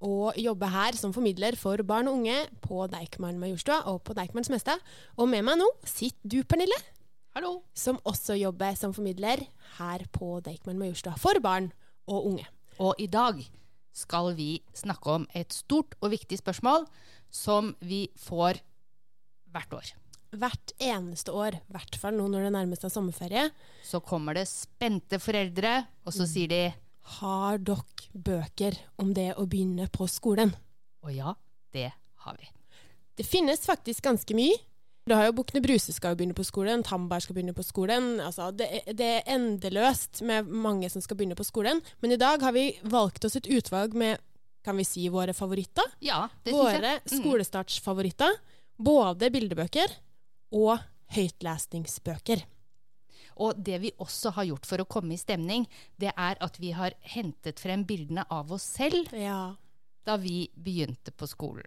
og 0.00 0.38
jobber 0.40 0.72
her 0.72 0.96
som 0.96 1.12
formidler 1.12 1.56
for 1.60 1.80
barn 1.86 2.08
og 2.08 2.20
unge 2.20 2.36
på 2.64 2.86
Deichman 2.92 3.38
Majorstua 3.40 3.82
og 3.92 4.00
på 4.06 4.16
Deichmans 4.16 4.48
Mestad. 4.52 4.80
Og 5.20 5.28
med 5.28 5.44
meg 5.44 5.60
nå 5.60 5.68
sitter 5.84 6.24
du, 6.24 6.38
Pernille, 6.48 6.78
Hallo. 7.36 7.60
som 7.76 8.00
også 8.08 8.38
jobber 8.40 8.74
som 8.80 8.94
formidler 8.96 9.44
her 9.76 10.06
på 10.12 10.38
Deichman 10.44 10.80
Majorstua 10.80 11.16
for 11.20 11.38
barn 11.44 11.70
og 12.08 12.32
unge. 12.32 12.48
Og 12.80 12.96
i 12.98 13.06
dag 13.12 13.42
skal 13.92 14.32
vi 14.38 14.62
snakke 14.74 15.20
om 15.20 15.26
et 15.36 15.52
stort 15.52 15.96
og 16.00 16.14
viktig 16.14 16.38
spørsmål 16.40 16.86
som 17.30 17.74
vi 17.84 18.06
får 18.18 18.62
hvert 19.52 19.74
år. 19.76 19.92
Hvert 20.30 20.72
eneste 20.78 21.34
år, 21.34 21.56
i 21.58 21.74
hvert 21.74 21.96
fall 21.98 22.14
nå 22.14 22.28
når 22.30 22.46
det 22.46 22.52
nærmer 22.54 22.78
seg 22.78 22.92
sommerferie, 22.94 23.48
Så 23.82 23.98
kommer 24.00 24.38
det 24.38 24.46
spente 24.48 25.18
foreldre, 25.18 25.86
og 26.06 26.14
så 26.14 26.26
sier 26.30 26.48
de 26.48 26.60
har 27.18 27.58
dere 27.58 28.10
bøker 28.14 28.76
om 29.02 29.12
det 29.16 29.32
å 29.38 29.46
begynne 29.50 29.88
på 29.92 30.06
skolen. 30.10 30.52
Å 31.02 31.12
ja, 31.14 31.34
det 31.74 31.90
har 32.26 32.36
vi. 32.40 32.48
Det 33.16 33.26
finnes 33.26 33.62
faktisk 33.66 34.04
ganske 34.06 34.34
mye. 34.36 34.56
Du 35.08 35.14
har 35.16 35.26
jo 35.26 35.32
Bukkene 35.34 35.62
Bruse 35.64 35.92
skal 35.96 36.12
jo 36.12 36.18
begynne 36.20 36.36
på 36.36 36.44
skolen, 36.46 36.82
Tambar 36.86 37.22
skal 37.24 37.34
begynne 37.34 37.54
på 37.56 37.64
skolen. 37.66 38.20
Altså, 38.22 38.50
det, 38.54 38.68
er- 38.78 38.94
det 38.94 39.06
er 39.16 39.30
endeløst 39.34 40.20
med 40.28 40.46
mange 40.52 40.90
som 40.92 41.02
skal 41.02 41.16
begynne 41.18 41.34
på 41.38 41.46
skolen. 41.48 41.80
Men 42.04 42.12
i 42.14 42.18
dag 42.20 42.42
har 42.44 42.52
vi 42.54 42.66
valgt 42.84 43.24
oss 43.26 43.36
et 43.40 43.48
utvalg 43.50 43.96
med 43.98 44.20
kan 44.62 44.76
vi 44.76 44.84
si 44.84 45.06
våre 45.08 45.32
favoritter. 45.32 45.88
Ja, 46.04 46.26
det 46.44 46.52
Våre 46.52 46.76
jeg. 46.84 47.00
Mm. 47.08 47.22
skolestartsfavoritter. 47.22 48.36
Både 48.80 49.30
bildebøker 49.32 49.88
og 50.52 50.78
høytlesningsbøker. 51.16 52.42
Og 53.40 53.56
det 53.56 53.78
vi 53.80 53.90
også 53.96 54.34
har 54.36 54.48
gjort 54.50 54.68
for 54.68 54.82
å 54.82 54.88
komme 54.88 55.16
i 55.16 55.20
stemning, 55.20 55.64
det 56.00 56.12
er 56.12 56.38
at 56.44 56.58
vi 56.60 56.74
har 56.76 56.96
hentet 57.14 57.60
frem 57.62 57.86
bildene 57.88 58.26
av 58.28 58.52
oss 58.52 58.66
selv 58.76 59.12
Ja, 59.16 59.56
da 60.04 60.16
vi 60.20 60.44
begynte 60.54 61.12
på 61.12 61.28
skolen. 61.30 61.66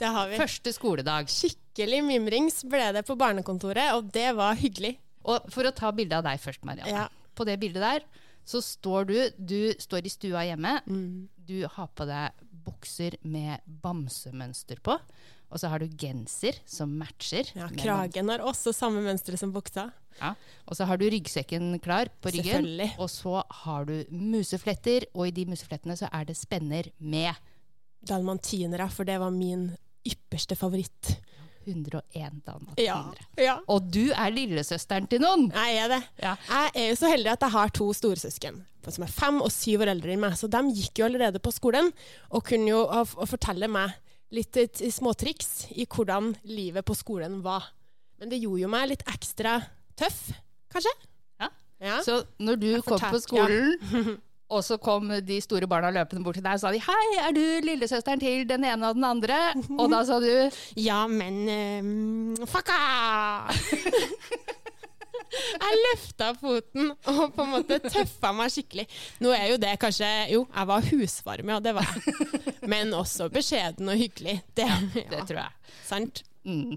det 0.00 0.10
har 0.10 0.28
vi. 0.28 0.38
Første 0.40 0.72
skoledag. 0.72 1.28
Skikkelig 1.32 2.02
mimrings 2.04 2.62
ble 2.68 2.90
det 2.96 3.04
på 3.06 3.16
barnekontoret, 3.20 3.92
og 3.94 4.10
det 4.12 4.30
var 4.36 4.56
hyggelig. 4.58 4.96
Og 5.24 5.46
for 5.52 5.64
å 5.64 5.72
ta 5.72 5.92
bilde 5.92 6.16
av 6.18 6.24
deg 6.26 6.40
først, 6.40 6.64
Marianne. 6.64 7.04
Ja. 7.06 7.08
På 7.34 7.46
det 7.48 7.58
bildet 7.60 7.82
der 7.82 8.04
så 8.44 8.60
står 8.60 9.06
du 9.08 9.14
Du 9.38 9.72
står 9.80 10.04
i 10.04 10.12
stua 10.12 10.44
hjemme. 10.44 10.76
Mm. 10.86 11.28
Du 11.36 11.64
har 11.64 11.88
på 11.96 12.04
deg 12.08 12.43
bukser 12.64 13.16
med 13.22 13.62
bamsemønster 13.82 14.80
på. 14.84 14.98
Og 15.54 15.60
så 15.60 15.70
har 15.70 15.82
du 15.82 15.86
genser 16.00 16.56
som 16.66 16.90
matcher. 16.98 17.50
Ja, 17.54 17.68
Kragen 17.78 18.32
har 18.32 18.42
også 18.42 18.72
samme 18.74 19.04
mønster 19.04 19.36
som 19.38 19.52
buksa. 19.54 19.90
Ja. 20.18 20.32
Og 20.66 20.78
så 20.78 20.86
har 20.88 20.98
du 20.98 21.06
ryggsekken 21.10 21.78
klar 21.84 22.10
på 22.22 22.32
ryggen. 22.32 22.50
Selvfølgelig. 22.50 22.90
Og 22.98 23.10
så 23.10 23.42
har 23.62 23.86
du 23.88 23.94
musefletter, 24.10 25.06
og 25.14 25.28
i 25.28 25.34
de 25.36 25.46
museflettene 25.50 25.96
så 25.98 26.10
er 26.10 26.26
det 26.28 26.38
spenner 26.38 26.90
med 26.98 27.34
Dalmantinere, 28.04 28.90
for 28.92 29.08
det 29.08 29.16
var 29.22 29.32
min 29.32 29.70
ypperste 30.04 30.58
favoritt. 30.58 31.14
101 31.66 32.38
dalmatinere. 32.44 32.84
Ja. 32.84 33.00
ja. 33.40 33.56
Og 33.70 33.88
du 33.92 34.12
er 34.12 34.34
lillesøsteren 34.34 35.08
til 35.10 35.24
noen! 35.24 35.48
Jeg 35.54 35.82
er 35.84 35.90
det. 35.96 36.02
Ja. 36.22 36.36
Jeg 36.50 36.70
er 36.82 36.88
jo 36.92 37.00
så 37.00 37.10
heldig 37.12 37.34
at 37.34 37.44
jeg 37.46 37.56
har 37.56 37.74
to 37.74 37.90
storesøsken 37.96 38.62
som 38.92 39.04
er 39.06 39.12
fem 39.12 39.38
og 39.40 39.48
syv 39.52 39.84
år 39.84 39.94
eldre 39.94 40.12
enn 40.12 40.20
meg. 40.20 40.36
Så 40.36 40.48
de 40.52 40.60
gikk 40.76 41.00
jo 41.00 41.06
allerede 41.06 41.40
på 41.42 41.52
skolen 41.54 41.90
og 42.28 42.44
kunne 42.44 42.68
jo 42.68 42.82
fortelle 43.30 43.68
meg 43.72 43.94
litt 44.34 44.58
eh, 44.58 44.90
småtriks 44.90 45.70
i 45.78 45.86
hvordan 45.86 46.34
livet 46.50 46.86
på 46.86 46.96
skolen 46.98 47.40
var. 47.44 47.70
Men 48.20 48.32
det 48.32 48.42
gjorde 48.42 48.64
jo 48.64 48.70
meg 48.72 48.88
litt 48.90 49.04
ekstra 49.10 49.58
tøff, 49.98 50.20
kanskje. 50.72 50.92
Ja. 51.42 51.50
Ja. 51.84 51.98
Så 52.06 52.20
når 52.42 52.60
du 52.60 52.68
kom 52.86 53.00
på 53.02 53.20
skolen, 53.22 53.74
og 54.52 54.64
så 54.64 54.76
kom 54.82 55.08
de 55.24 55.38
store 55.40 55.66
barna 55.70 55.90
løpende 55.94 56.24
bort 56.24 56.36
til 56.38 56.44
deg 56.44 56.58
og 56.58 56.60
sa 56.60 56.72
de, 56.72 56.80
'Hei, 56.82 57.06
er 57.28 57.32
du 57.32 57.44
lillesøsteren 57.64 58.20
til 58.20 58.44
den 58.48 58.64
ene 58.64 58.88
og 58.88 58.94
den 58.94 59.04
andre?' 59.04 59.54
Og 59.78 59.90
da 59.90 60.04
sa 60.04 60.20
du 60.20 60.50
Ja, 60.76 61.06
men 61.06 61.48
um, 61.48 62.36
fucka!' 62.46 63.50
jeg 65.34 65.78
løfta 65.80 66.28
foten 66.38 66.92
og 67.10 67.32
på 67.34 67.42
en 67.42 67.52
måte 67.56 67.78
tøffa 67.82 68.30
meg 68.36 68.52
skikkelig. 68.54 68.84
Nå 69.24 69.32
er 69.34 69.48
jo 69.52 69.56
det 69.62 69.72
kanskje 69.82 70.10
Jo, 70.30 70.44
jeg 70.46 70.68
var 70.70 70.86
husvarm, 70.90 71.50
ja, 71.54 71.58
det 71.64 71.74
var 71.74 71.88
jeg. 71.88 72.54
Men 72.70 72.94
også 72.94 73.28
beskjeden 73.32 73.88
og 73.88 73.98
hyggelig. 73.98 74.42
Det, 74.54 74.68
Det 74.94 75.06
ja, 75.10 75.24
tror 75.24 75.40
jeg. 75.40 75.74
sant. 75.84 76.22
Mm. 76.44 76.76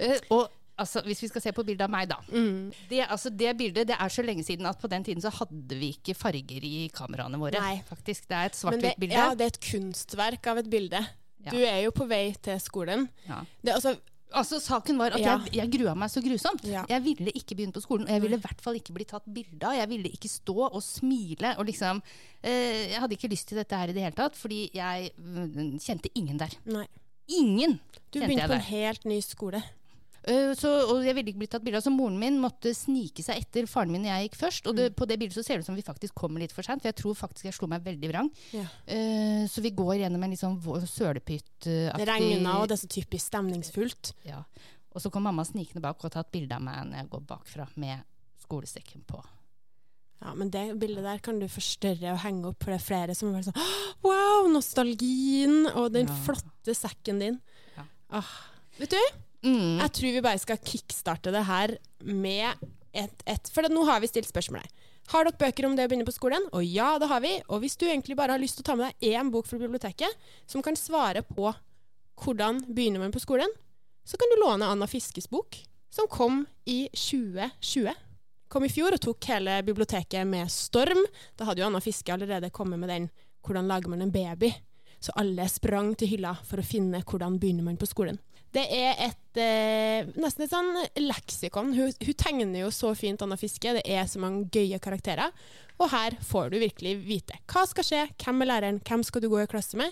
Uh, 0.00 0.18
og 0.30 0.50
altså, 0.80 1.02
hvis 1.06 1.22
vi 1.24 1.28
skal 1.30 1.44
se 1.44 1.52
på 1.56 1.64
bildet 1.66 1.86
av 1.86 1.92
meg, 1.92 2.08
da. 2.10 2.18
Mm. 2.30 2.70
Det, 2.90 3.02
altså, 3.06 3.30
det 3.30 3.52
bildet 3.58 3.90
det 3.90 3.98
er 3.98 4.14
så 4.14 4.24
lenge 4.26 4.44
siden 4.46 4.66
at 4.70 4.80
på 4.80 4.90
den 4.90 5.04
tiden 5.06 5.22
så 5.24 5.32
hadde 5.34 5.78
vi 5.80 5.92
ikke 5.96 6.16
farger 6.18 6.64
i 6.68 6.88
kameraene 6.94 7.40
våre. 7.40 7.60
Nei. 7.60 7.82
faktisk. 7.88 8.28
Det 8.30 8.40
er 8.40 8.50
et 8.50 8.58
svart-hvitt 8.58 8.98
bilde. 9.00 9.20
ja, 9.20 9.28
det 9.34 9.46
er 9.46 9.54
et 9.54 9.62
kunstverk 9.70 10.50
av 10.52 10.62
et 10.64 10.72
bilde. 10.72 11.04
Ja. 11.44 11.52
Du 11.52 11.60
er 11.60 11.82
jo 11.84 11.92
på 11.94 12.06
vei 12.08 12.26
til 12.42 12.58
skolen. 12.62 13.08
Ja. 13.28 13.44
Det, 13.62 13.76
altså, 13.76 13.96
Altså, 14.34 14.58
saken 14.58 14.98
var 14.98 15.14
at 15.14 15.20
Ja. 15.20 15.38
jeg, 15.46 15.54
jeg 15.54 15.70
grua 15.76 15.92
meg 15.94 16.10
så 16.10 16.18
grusomt. 16.18 16.64
Ja. 16.66 16.84
Jeg 16.90 17.04
ville 17.04 17.30
ikke 17.38 17.54
begynne 17.54 17.72
på 17.76 17.82
skolen, 17.84 18.08
og 18.08 18.10
jeg 18.10 18.22
ville 18.24 18.34
i 18.34 18.42
hvert 18.42 18.60
fall 18.64 18.74
ikke 18.74 18.92
bli 18.96 19.04
tatt 19.06 19.22
bilde 19.30 19.62
av. 19.62 19.76
Jeg 19.78 19.88
ville 19.92 20.10
ikke 20.10 20.30
stå 20.32 20.56
og 20.72 20.82
smile 20.82 21.52
og 21.56 21.68
liksom 21.68 22.00
eh, 22.42 22.90
Jeg 22.90 23.00
hadde 23.00 23.14
ikke 23.14 23.30
lyst 23.30 23.46
til 23.52 23.60
dette 23.60 23.78
her 23.78 23.92
i 23.92 23.94
det 23.94 24.02
hele 24.02 24.16
tatt, 24.18 24.34
fordi 24.34 24.70
jeg 24.74 25.12
mm, 25.14 25.78
kjente 25.78 26.10
ingen 26.18 26.40
der. 26.40 26.56
nei. 26.66 26.86
Ingen 27.30 27.78
Du 28.10 28.18
begynte 28.18 28.50
på 28.50 28.58
en 28.58 28.66
helt 28.72 29.06
ny 29.08 29.20
skole. 29.24 29.62
Eh, 30.26 30.54
så, 30.56 30.70
og 30.88 31.02
jeg 31.04 31.12
ville 31.18 31.28
ikke 31.34 31.42
bli 31.42 31.48
tatt 31.52 31.64
bilde 31.66 31.76
av, 31.76 31.84
så 31.84 31.90
moren 31.92 32.16
min 32.18 32.38
måtte 32.40 32.70
snike 32.72 33.20
seg 33.22 33.42
etter 33.42 33.66
faren 33.68 33.90
min 33.92 34.06
og 34.06 34.08
jeg 34.08 34.28
gikk 34.30 34.38
først. 34.40 34.66
Og 34.70 34.76
det, 34.78 34.86
Mm. 34.90 34.94
på 34.96 35.06
det 35.10 35.18
bildet 35.20 35.36
så 35.36 35.44
ser 35.44 35.58
det 35.58 35.64
ut 35.64 35.66
som 35.66 35.76
vi 35.76 35.82
faktisk 35.84 36.14
kommer 36.14 36.40
litt 36.40 36.52
for 36.52 36.62
seint, 36.64 36.80
for 36.80 36.88
jeg 36.88 36.96
tror 36.96 37.14
faktisk 37.14 37.44
jeg 37.44 37.52
slo 37.54 37.68
meg 37.68 37.84
veldig 37.84 38.08
vrang. 38.08 38.30
Ja. 38.52 38.64
Uh, 38.88 39.44
så 39.52 39.60
vi 39.60 39.70
går 39.70 39.98
gjennom 40.00 40.22
en 40.24 40.30
litt 40.30 40.40
sånn 40.40 40.56
sølepyttaktig 40.88 41.96
Det 41.96 42.08
regna, 42.08 42.58
og 42.62 42.68
det 42.68 42.78
er 42.78 42.82
så 42.86 42.88
typisk 42.88 43.26
stemningsfullt. 43.30 44.14
Ja. 44.24 44.42
Og 44.94 45.02
så 45.02 45.10
kom 45.12 45.22
mamma 45.26 45.44
snikende 45.44 45.82
bak 45.82 45.96
og 45.98 46.08
har 46.08 46.22
tatt 46.22 46.32
bilde 46.32 46.54
av 46.54 46.62
meg 46.62 46.86
når 46.88 46.96
jeg 47.02 47.10
går 47.10 47.20
bakfra 47.26 47.68
med 47.76 48.04
skolesekken 48.44 49.04
på. 49.06 49.22
Ja, 50.22 50.32
men 50.32 50.48
det 50.48 50.78
bildet 50.80 51.04
der 51.04 51.18
kan 51.18 51.38
du 51.40 51.46
forstørre 51.48 52.14
og 52.14 52.20
henge 52.22 52.46
opp, 52.48 52.62
for 52.62 52.70
det 52.72 52.80
er 52.80 52.84
flere 52.86 53.14
som 53.18 53.34
er 53.34 53.42
sånn 53.42 53.58
Wow, 54.04 54.46
nostalgien 54.48 55.66
og 55.74 55.92
den 55.92 56.06
Ja. 56.06 56.14
flotte 56.24 56.74
sekken 56.74 57.18
din. 57.20 57.40
Ja. 57.76 57.84
Ah. 58.10 58.24
Vet 58.78 58.90
du, 58.90 59.02
Mm. 59.44 59.76
jeg 59.82 59.92
tror 59.98 60.14
vi 60.16 60.24
bare 60.24 60.40
skal 60.40 60.60
kickstarte 60.64 61.32
det 61.34 61.44
her 61.44 61.76
med 62.00 62.64
et, 62.96 63.24
et 63.28 63.50
For 63.52 63.66
nå 63.68 63.82
har 63.84 64.00
vi 64.00 64.08
stilt 64.08 64.30
spørsmålet. 64.30 64.70
Har 65.12 65.26
dere 65.26 65.36
bøker 65.36 65.66
om 65.68 65.74
det 65.76 65.84
å 65.84 65.90
begynne 65.90 66.06
på 66.08 66.14
skolen? 66.14 66.46
Og 66.56 66.64
ja, 66.64 66.94
det 67.00 67.10
har 67.10 67.20
vi. 67.20 67.34
Og 67.52 67.60
hvis 67.60 67.76
du 67.76 67.84
egentlig 67.84 68.16
bare 68.16 68.36
har 68.36 68.40
lyst 68.40 68.56
til 68.56 68.64
å 68.64 68.68
ta 68.70 68.76
med 68.78 68.88
deg 68.88 69.12
én 69.12 69.32
bok 69.34 69.48
fra 69.48 69.60
biblioteket 69.60 70.24
som 70.48 70.64
kan 70.64 70.78
svare 70.78 71.20
på 71.28 71.50
hvordan 72.22 72.62
begynner 72.70 73.02
man 73.02 73.12
på 73.12 73.20
skolen, 73.20 73.50
så 74.06 74.16
kan 74.20 74.30
du 74.30 74.40
låne 74.40 74.68
Anna 74.68 74.86
Fiskes 74.88 75.26
bok, 75.32 75.58
som 75.92 76.08
kom 76.08 76.44
i 76.64 76.86
2020. 76.94 77.92
Kom 78.52 78.64
i 78.64 78.72
fjor 78.72 78.94
og 78.94 79.02
tok 79.02 79.28
hele 79.32 79.58
biblioteket 79.66 80.28
med 80.28 80.52
storm. 80.52 81.00
Da 81.36 81.48
hadde 81.48 81.64
jo 81.64 81.68
Anna 81.68 81.82
Fiske 81.84 82.12
allerede 82.14 82.52
kommet 82.54 82.78
med 82.78 82.88
den 82.88 83.10
'Hvordan 83.44 83.68
lager 83.68 83.88
man 83.88 84.02
en 84.02 84.12
baby?' 84.12 84.54
Så 85.00 85.12
alle 85.16 85.48
sprang 85.48 85.94
til 85.96 86.08
hylla 86.08 86.34
for 86.44 86.56
å 86.56 86.64
finne 86.64 87.02
hvordan 87.04 87.38
begynner 87.38 87.64
man 87.64 87.76
på 87.76 87.86
skolen. 87.86 88.18
Det 88.54 88.64
er 88.70 89.00
et 89.08 89.40
eh, 89.42 90.10
nesten 90.20 90.44
et 90.44 90.52
sånn 90.52 90.68
leksikon. 91.00 91.72
Hun, 91.74 91.90
hun 91.90 92.18
tegner 92.20 92.60
jo 92.60 92.70
så 92.74 92.92
fint, 92.98 93.22
Anna 93.24 93.38
Fiske. 93.40 93.72
Det 93.80 93.82
er 93.82 94.06
så 94.10 94.22
mange 94.22 94.46
gøye 94.54 94.78
karakterer. 94.82 95.34
Og 95.82 95.90
her 95.90 96.14
får 96.22 96.52
du 96.52 96.60
virkelig 96.62 96.92
vite 97.02 97.40
hva 97.50 97.64
skal 97.66 97.86
skje, 97.86 98.04
hvem 98.22 98.44
er 98.44 98.50
læreren, 98.52 98.78
hvem 98.86 99.02
skal 99.06 99.24
du 99.24 99.26
gå 99.32 99.42
i 99.42 99.48
klasse 99.50 99.78
med. 99.80 99.90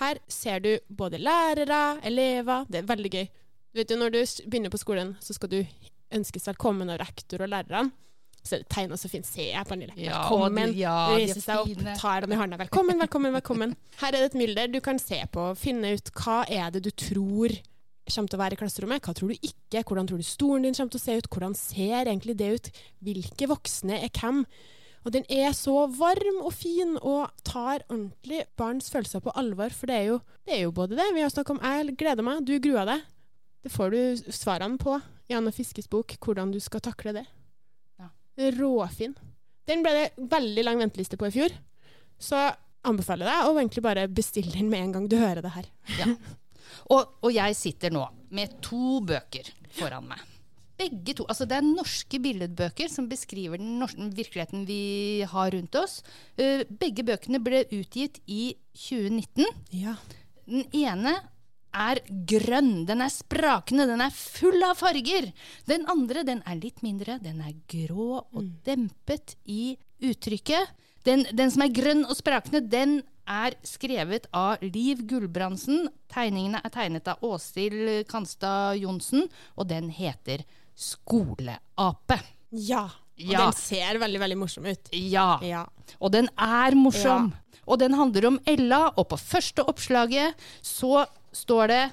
Her 0.00 0.18
ser 0.30 0.62
du 0.64 0.72
både 0.90 1.20
lærere, 1.22 2.00
elever. 2.06 2.66
Det 2.70 2.82
er 2.82 2.90
veldig 2.90 3.14
gøy. 3.14 3.30
Du 3.70 3.78
vet 3.78 3.94
jo, 3.94 4.00
Når 4.00 4.10
du 4.10 4.20
begynner 4.50 4.74
på 4.74 4.82
skolen, 4.82 5.14
så 5.22 5.36
skal 5.36 5.52
du 5.52 5.60
ønskes 6.10 6.50
velkommen 6.50 6.90
av 6.90 6.98
rektor 7.04 7.46
og 7.46 7.52
lærerne. 7.52 7.92
Så 8.42 8.56
er 8.56 8.62
det 8.64 8.70
tegna 8.72 8.96
så 8.96 9.06
fint. 9.12 9.26
Se, 9.28 9.44
Pernille. 9.68 9.92
Ja, 10.00 10.22
Velkommen. 10.24 10.72
ja, 10.74 10.94
er 11.12 11.20
Reiser 11.20 11.42
seg 11.44 11.60
opp, 11.60 11.82
tar 12.00 12.24
den 12.24 12.32
i 12.34 12.38
hånda. 12.40 12.56
Velkommen, 12.62 12.98
velkommen, 12.98 13.34
velkommen. 13.36 13.74
Her 14.00 14.14
er 14.14 14.24
det 14.24 14.30
et 14.32 14.38
mylder 14.40 14.72
du 14.72 14.80
kan 14.82 14.98
se 14.98 15.20
på. 15.30 15.50
Finne 15.60 15.92
ut 15.94 16.10
hva 16.16 16.40
er 16.48 16.72
det 16.74 16.82
du 16.88 16.90
tror 16.90 17.52
kommer 18.14 18.32
til 18.32 18.38
å 18.38 18.42
være 18.42 18.56
i 18.56 18.60
klasserommet. 18.60 19.06
Hva 19.06 19.14
tror 19.16 19.32
du 19.32 19.46
ikke? 19.46 19.84
Hvordan 19.86 20.10
tror 20.10 20.20
du 20.20 20.26
stolen 20.26 20.66
din 20.66 20.76
kommer 20.76 20.94
til 20.94 21.00
å 21.00 21.04
se 21.04 21.16
ut? 21.20 21.30
Hvordan 21.30 21.56
ser 21.58 22.02
egentlig 22.02 22.36
det 22.40 22.50
ut? 22.54 22.70
Hvilke 23.06 23.48
voksne 23.50 24.00
er 24.04 24.12
hvem? 24.14 24.44
Og 25.00 25.14
den 25.14 25.24
er 25.32 25.54
så 25.56 25.86
varm 25.96 26.42
og 26.42 26.52
fin 26.52 26.98
og 26.98 27.30
tar 27.46 27.86
ordentlig 27.86 28.42
barns 28.60 28.90
følelser 28.92 29.22
på 29.24 29.32
alvor. 29.38 29.72
For 29.72 29.88
det 29.88 29.96
er 29.96 30.06
jo, 30.10 30.18
det 30.44 30.58
er 30.58 30.62
jo 30.66 30.74
både 30.76 30.98
det 30.98 31.08
vi 31.16 31.24
har 31.24 31.32
snakket 31.32 31.56
om. 31.56 31.62
Jeg 31.64 31.96
gleder 32.00 32.26
meg, 32.26 32.44
du 32.44 32.58
gruer 32.60 32.88
deg. 32.88 33.06
Det 33.64 33.72
får 33.72 33.92
du 33.94 34.32
svarene 34.32 34.80
på 34.80 34.98
i 35.30 35.36
Anna 35.36 35.52
Fiskes 35.54 35.88
bok 35.90 36.16
hvordan 36.20 36.52
du 36.52 36.60
skal 36.62 36.82
takle 36.84 37.14
det. 37.16 37.26
Ja. 38.00 38.10
Råfin. 38.56 39.14
Den 39.68 39.84
ble 39.84 39.92
det 39.94 40.28
veldig 40.30 40.64
lang 40.66 40.80
venteliste 40.82 41.18
på 41.20 41.28
i 41.28 41.34
fjor, 41.34 41.52
så 42.20 42.48
anbefaler 42.86 43.28
jeg 43.28 43.36
deg 43.36 43.48
å 43.48 43.58
egentlig 43.58 43.84
bare 43.84 44.06
bestille 44.10 44.54
den 44.54 44.70
med 44.72 44.86
en 44.86 44.94
gang 44.96 45.08
du 45.10 45.18
hører 45.20 45.44
det 45.44 45.52
her. 45.54 45.68
Og, 46.90 47.16
og 47.22 47.32
jeg 47.34 47.56
sitter 47.58 47.94
nå 47.94 48.04
med 48.34 48.60
to 48.64 49.00
bøker 49.06 49.48
foran 49.76 50.08
meg. 50.10 50.26
Begge 50.80 51.12
to, 51.18 51.26
altså 51.28 51.44
Det 51.44 51.58
er 51.58 51.66
norske 51.66 52.20
billedbøker 52.22 52.88
som 52.88 53.08
beskriver 53.10 53.60
den 53.60 53.76
norske 53.82 54.06
virkeligheten 54.16 54.64
vi 54.68 55.20
har 55.28 55.52
rundt 55.52 55.76
oss. 55.76 55.98
Eh, 56.40 56.64
begge 56.64 57.04
bøkene 57.04 57.42
ble 57.42 57.66
utgitt 57.68 58.22
i 58.24 58.54
2019. 58.72 59.44
Ja. 59.76 59.98
Den 60.48 60.64
ene 60.72 61.18
er 61.70 62.00
grønn, 62.26 62.86
den 62.88 63.04
er 63.04 63.12
sprakende, 63.12 63.86
den 63.86 64.00
er 64.02 64.14
full 64.14 64.58
av 64.66 64.80
farger. 64.80 65.30
Den 65.68 65.86
andre 65.90 66.24
den 66.26 66.40
er 66.48 66.58
litt 66.58 66.82
mindre, 66.82 67.20
den 67.22 67.42
er 67.44 67.54
grå 67.70 68.24
og 68.24 68.48
dempet 68.66 69.36
i 69.44 69.76
uttrykket. 70.00 70.72
Den, 71.06 71.24
den 71.32 71.52
som 71.52 71.64
er 71.64 71.72
grønn 71.72 72.02
og 72.04 72.16
sprakende, 72.18 72.64
den 72.66 73.00
er 73.30 73.54
skrevet 73.66 74.26
av 74.34 74.58
Liv 74.64 75.04
Gulbrandsen. 75.08 75.86
Tegningene 76.10 76.60
er 76.66 76.72
tegnet 76.74 77.06
av 77.12 77.22
Åshild 77.22 78.08
Kanstad 78.10 78.80
Johnsen, 78.82 79.28
og 79.56 79.68
den 79.70 79.90
heter 79.94 80.42
Skoleape. 80.76 82.20
ja. 82.52 82.88
Og 83.20 83.26
Ja. 83.34 83.38
den 83.44 83.52
ser 83.52 83.98
veldig, 84.00 84.18
veldig 84.18 84.36
morsom 84.38 84.64
ut. 84.64 84.88
Ja. 84.96 85.38
Ja. 85.44 85.66
Og 86.00 86.10
den 86.12 86.28
er 86.38 86.72
morsom. 86.74 87.34
Og 87.68 87.78
den 87.78 87.92
handler 87.92 88.26
om 88.28 88.38
Ella, 88.46 88.94
og 88.96 89.10
på 89.10 89.18
første 89.20 89.60
oppslaget 89.68 90.34
så 90.62 91.04
står 91.30 91.68
det 91.68 91.92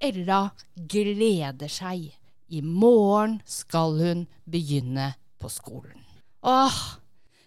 Ella 0.00 0.50
gleder 0.74 1.68
seg. 1.68 2.10
I 2.50 2.62
morgen 2.62 3.42
skal 3.44 3.92
hun 3.98 4.26
begynne 4.48 5.14
på 5.38 5.50
skolen. 5.52 6.00
Åh, 6.42 6.96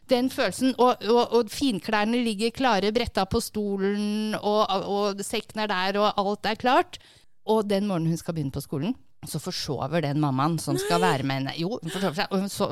den 0.09 0.29
følelsen. 0.33 0.75
Og, 0.77 1.03
og, 1.09 1.33
og 1.39 1.51
finklærne 1.53 2.19
ligger 2.25 2.53
klare 2.55 2.93
bretta 2.95 3.25
på 3.29 3.41
stolen, 3.43 4.35
og, 4.39 4.63
og 4.87 5.25
sekken 5.25 5.63
er 5.65 5.71
der, 5.73 5.99
og 6.03 6.13
alt 6.23 6.45
er 6.49 6.55
klart. 6.59 6.97
Og 7.47 7.67
den 7.69 7.87
morgenen 7.87 8.11
hun 8.15 8.19
skal 8.19 8.35
begynne 8.35 8.51
på 8.55 8.63
skolen, 8.63 8.95
så 9.27 9.39
forsover 9.41 10.03
den 10.05 10.19
mammaen 10.21 10.59
som 10.61 10.77
skal 10.77 11.01
være 11.01 11.23
med 11.25 11.39
henne. 11.39 11.53
Jo, 11.57 11.79
hun 11.81 11.89
forsover 11.91 12.13
seg. 12.19 12.43
Så, 12.53 12.67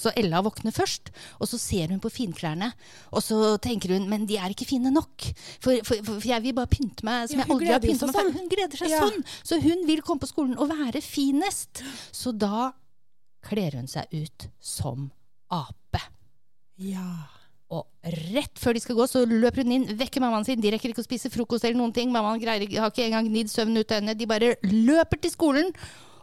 så 0.00 0.12
Ella 0.18 0.40
våkner 0.42 0.72
først, 0.74 1.10
og 1.38 1.50
så 1.50 1.58
ser 1.60 1.92
hun 1.92 2.00
på 2.02 2.10
finklærne. 2.10 2.70
Og 3.12 3.20
så 3.22 3.56
tenker 3.62 3.92
hun 3.94 4.08
men 4.10 4.24
de 4.26 4.38
er 4.40 4.54
ikke 4.54 4.66
fine 4.70 4.90
nok. 4.94 5.26
For, 5.62 5.82
for, 5.86 6.00
for 6.08 6.26
jeg 6.26 6.42
vil 6.46 6.56
bare 6.56 6.70
pynte 6.72 7.04
meg 7.06 7.28
som 7.28 7.42
Ja, 7.42 7.44
jeg 7.44 7.54
aldri 7.54 7.74
har 7.74 7.82
pynta 7.84 8.08
meg 8.08 8.16
sånn. 8.16 8.32
Hun 8.38 8.48
gleder 8.54 8.80
seg 8.80 8.94
Ja. 8.94 9.02
sånn. 9.04 9.26
Så 9.44 9.60
hun 9.62 9.84
vil 9.90 10.02
komme 10.06 10.24
på 10.24 10.30
skolen 10.32 10.56
og 10.58 10.72
være 10.72 11.02
finest. 11.04 11.84
Så 12.10 12.32
da 12.34 12.70
kler 13.44 13.76
hun 13.78 13.90
seg 13.90 14.08
ut 14.16 14.48
som 14.62 15.10
ape. 15.52 16.00
Ja. 16.82 17.06
Og 17.72 17.86
rett 18.34 18.58
før 18.60 18.76
de 18.76 18.82
skal 18.84 18.98
gå, 18.98 19.06
så 19.08 19.22
løper 19.28 19.62
hun 19.64 19.72
inn, 19.78 19.86
vekker 19.96 20.20
mammaen 20.20 20.44
sin. 20.44 20.60
De 20.60 20.72
rekker 20.74 20.92
ikke 20.92 21.00
å 21.04 21.06
spise 21.06 21.30
frokost 21.32 21.64
eller 21.64 21.78
noen 21.80 21.94
ting. 21.96 22.10
Mammaen 22.12 22.42
greier, 22.42 22.66
har 22.82 22.90
ikke 22.92 23.06
engang 23.06 23.30
gnidd 23.30 23.48
søvn 23.52 23.78
ut 23.80 23.86
av 23.94 24.02
øynene. 24.02 24.16
De 24.18 24.28
bare 24.28 24.50
løper 24.68 25.22
til 25.24 25.32
skolen. 25.32 25.70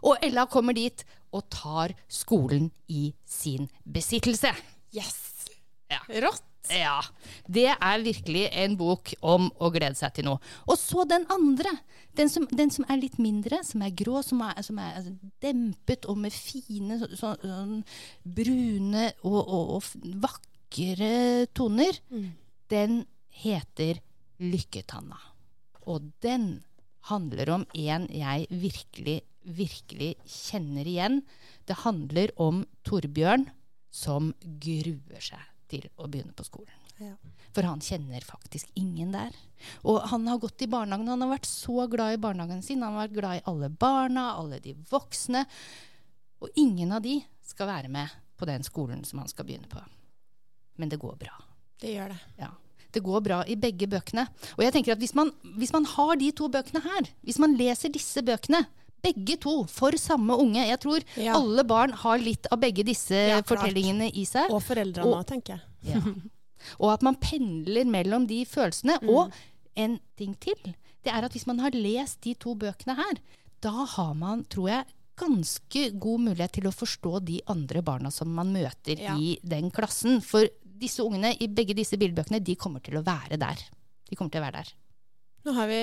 Og 0.05 0.21
Ella 0.23 0.45
kommer 0.51 0.77
dit 0.77 1.01
og 1.33 1.47
tar 1.53 1.95
skolen 2.09 2.69
i 2.89 3.09
sin 3.25 3.65
besittelse. 3.85 4.53
Yes. 4.95 5.17
Ja. 5.89 6.03
Rått. 6.21 6.45
Ja, 6.69 6.99
det 7.49 7.71
er 7.71 8.01
virkelig 8.05 8.43
en 8.61 8.75
bok 8.77 9.09
om 9.25 9.47
å 9.57 9.71
glede 9.73 9.97
seg 9.97 10.11
til 10.13 10.27
noe. 10.27 10.37
Og 10.69 10.77
så 10.77 11.01
den 11.09 11.25
andre. 11.33 11.71
Den 12.19 12.29
som, 12.29 12.45
den 12.51 12.69
som 12.73 12.85
er 12.89 12.99
litt 12.99 13.15
mindre, 13.21 13.61
som 13.65 13.81
er 13.85 13.93
grå, 13.97 14.19
som 14.25 14.41
er, 14.45 14.59
som 14.65 14.77
er 14.81 14.99
altså, 14.99 15.13
dempet 15.41 16.05
og 16.09 16.17
med 16.21 16.35
fine 16.35 16.97
så, 16.99 17.07
så, 17.17 17.31
sånn 17.41 17.79
brune 18.25 19.07
og, 19.23 19.39
og, 19.39 19.73
og 19.77 19.81
f- 19.81 19.95
vakre 20.69 21.47
toner. 21.53 21.99
Den 22.69 23.05
heter 23.29 23.99
Lykketanna. 24.39 25.17
Og 25.87 26.11
den 26.21 26.63
handler 27.09 27.49
om 27.49 27.65
en 27.73 28.07
jeg 28.09 28.47
virkelig, 28.49 29.21
virkelig 29.43 30.15
kjenner 30.25 30.85
igjen. 30.85 31.21
Det 31.65 31.83
handler 31.83 32.29
om 32.37 32.65
Torbjørn 32.83 33.49
som 33.89 34.33
gruer 34.43 35.21
seg 35.21 35.41
til 35.69 35.89
å 35.97 36.07
begynne 36.07 36.33
på 36.33 36.45
skolen. 36.45 36.75
Ja. 36.99 37.15
For 37.55 37.63
han 37.63 37.81
kjenner 37.81 38.21
faktisk 38.21 38.69
ingen 38.75 39.11
der. 39.11 39.33
Og 39.83 40.03
han 40.11 40.27
har 40.27 40.37
gått 40.37 40.61
i 40.61 40.69
barnehagen, 40.69 41.07
han 41.07 41.21
har 41.21 41.31
vært 41.31 41.47
så 41.49 41.87
glad 41.89 42.13
i 42.13 42.21
barnehagen 42.21 42.61
sin. 42.61 42.83
Han 42.83 42.93
har 42.93 43.07
vært 43.07 43.17
glad 43.17 43.39
i 43.39 43.45
alle 43.49 43.69
barna, 43.69 44.33
alle 44.37 44.59
de 44.59 44.75
voksne. 44.91 45.45
Og 46.43 46.49
ingen 46.55 46.91
av 46.91 47.01
de 47.01 47.17
skal 47.41 47.71
være 47.71 47.89
med 47.89 48.11
på 48.37 48.45
den 48.45 48.63
skolen 48.63 49.01
som 49.07 49.23
han 49.23 49.31
skal 49.31 49.47
begynne 49.47 49.71
på. 49.71 49.81
Men 50.79 50.89
det 50.91 50.99
går 51.01 51.15
bra. 51.19 51.35
Det 51.79 51.93
gjør 51.93 52.13
det. 52.13 52.19
Ja. 52.39 52.49
Det 52.89 53.03
går 53.05 53.21
bra 53.21 53.43
i 53.45 53.55
begge 53.59 53.85
bøkene. 53.91 54.23
Og 54.57 54.63
jeg 54.65 54.73
tenker 54.73 54.95
at 54.95 55.01
hvis 55.03 55.13
man, 55.17 55.29
hvis 55.59 55.73
man 55.75 55.85
har 55.85 56.15
de 56.17 56.31
to 56.35 56.47
bøkene 56.49 56.81
her, 56.81 57.09
hvis 57.27 57.37
man 57.43 57.53
leser 57.59 57.91
disse 57.93 58.23
bøkene, 58.25 58.63
begge 59.05 59.37
to 59.39 59.61
for 59.71 59.95
samme 59.95 60.35
unge 60.35 60.59
Jeg 60.67 60.79
tror 60.83 61.03
Ja. 61.15 61.37
alle 61.37 61.63
barn 61.63 61.93
har 62.01 62.17
litt 62.19 62.49
av 62.51 62.59
begge 62.59 62.83
disse 62.83 63.15
Ja, 63.15 63.37
fortellingene 63.47 64.09
i 64.11 64.25
seg. 64.27 64.49
Og 64.51 64.59
foreldrene 64.65 65.13
òg, 65.21 65.25
tenker 65.29 65.55
jeg. 65.59 65.93
Ja. 65.93 66.01
Og 66.79 66.89
at 66.91 67.05
man 67.07 67.15
pendler 67.15 67.85
mellom 67.87 68.25
de 68.27 68.41
følelsene. 68.45 68.97
Og 69.07 69.31
en 69.79 69.99
ting 70.19 70.33
til, 70.43 70.57
det 71.05 71.13
er 71.13 71.23
at 71.23 71.31
hvis 71.31 71.47
man 71.47 71.61
har 71.63 71.71
lest 71.71 72.19
de 72.25 72.33
to 72.35 72.55
bøkene 72.59 72.97
her, 72.97 73.21
da 73.63 73.85
har 73.93 74.13
man, 74.19 74.43
tror 74.51 74.67
jeg, 74.73 74.85
ganske 75.19 75.85
god 75.99 76.19
mulighet 76.25 76.57
til 76.57 76.67
å 76.67 76.73
forstå 76.75 77.19
de 77.27 77.39
andre 77.51 77.81
barna 77.83 78.11
som 78.11 78.31
man 78.35 78.51
møter 78.55 78.99
i 79.19 79.37
den 79.43 79.69
klassen. 79.71 80.19
For 80.23 80.47
disse 80.79 81.03
ungene 81.05 81.33
i 81.41 81.47
begge 81.47 81.75
disse 81.77 81.97
bildbøkene, 81.99 82.39
de 82.43 82.55
kommer 82.59 82.81
til 82.85 82.97
å 82.99 83.03
være 83.05 83.37
der. 83.41 83.63
De 84.09 84.15
kommer 84.17 84.31
til 84.33 84.41
å 84.41 84.45
være 84.47 84.61
der. 84.63 84.71
Nå 85.45 85.53
har 85.55 85.67
vi 85.71 85.81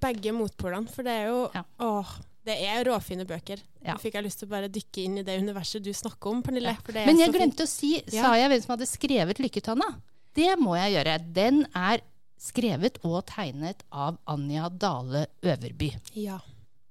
begge 0.00 0.32
motpolene, 0.32 0.88
for 0.90 1.02
det 1.06 1.12
er 1.22 1.26
jo 1.28 1.40
Ja. 1.54 1.62
Åh, 1.84 2.12
det 2.48 2.56
er 2.64 2.84
råfine 2.88 3.26
bøker. 3.28 3.60
Ja. 3.84 3.94
Nå 3.94 4.00
fikk 4.00 4.14
jeg 4.16 4.24
lyst 4.24 4.38
til 4.40 4.48
å 4.48 4.54
bare 4.54 4.68
dykke 4.72 5.02
inn 5.04 5.18
i 5.20 5.22
det 5.26 5.38
universet 5.42 5.82
du 5.84 5.90
snakker 5.92 6.30
om, 6.32 6.42
Pernille. 6.42 6.76
Er 6.88 7.06
Men 7.06 7.18
jeg 7.18 7.28
så 7.28 7.32
fint. 7.32 7.40
glemte 7.40 7.66
å 7.66 7.68
si, 7.68 8.02
Ja. 8.12 8.22
sa 8.22 8.34
jeg 8.36 8.48
hvem 8.50 8.62
som 8.62 8.76
hadde 8.78 8.88
skrevet 8.88 9.38
Lykketanna? 9.38 9.90
Det 10.34 10.56
må 10.58 10.76
jeg 10.78 10.94
gjøre. 10.96 11.32
Den 11.32 11.66
er 11.74 12.00
skrevet 12.40 12.96
og 13.04 13.26
tegnet 13.26 13.82
av 13.92 14.16
Anja 14.26 14.68
Dale 14.70 15.26
Øverby. 15.42 15.92
Ja. 16.14 16.38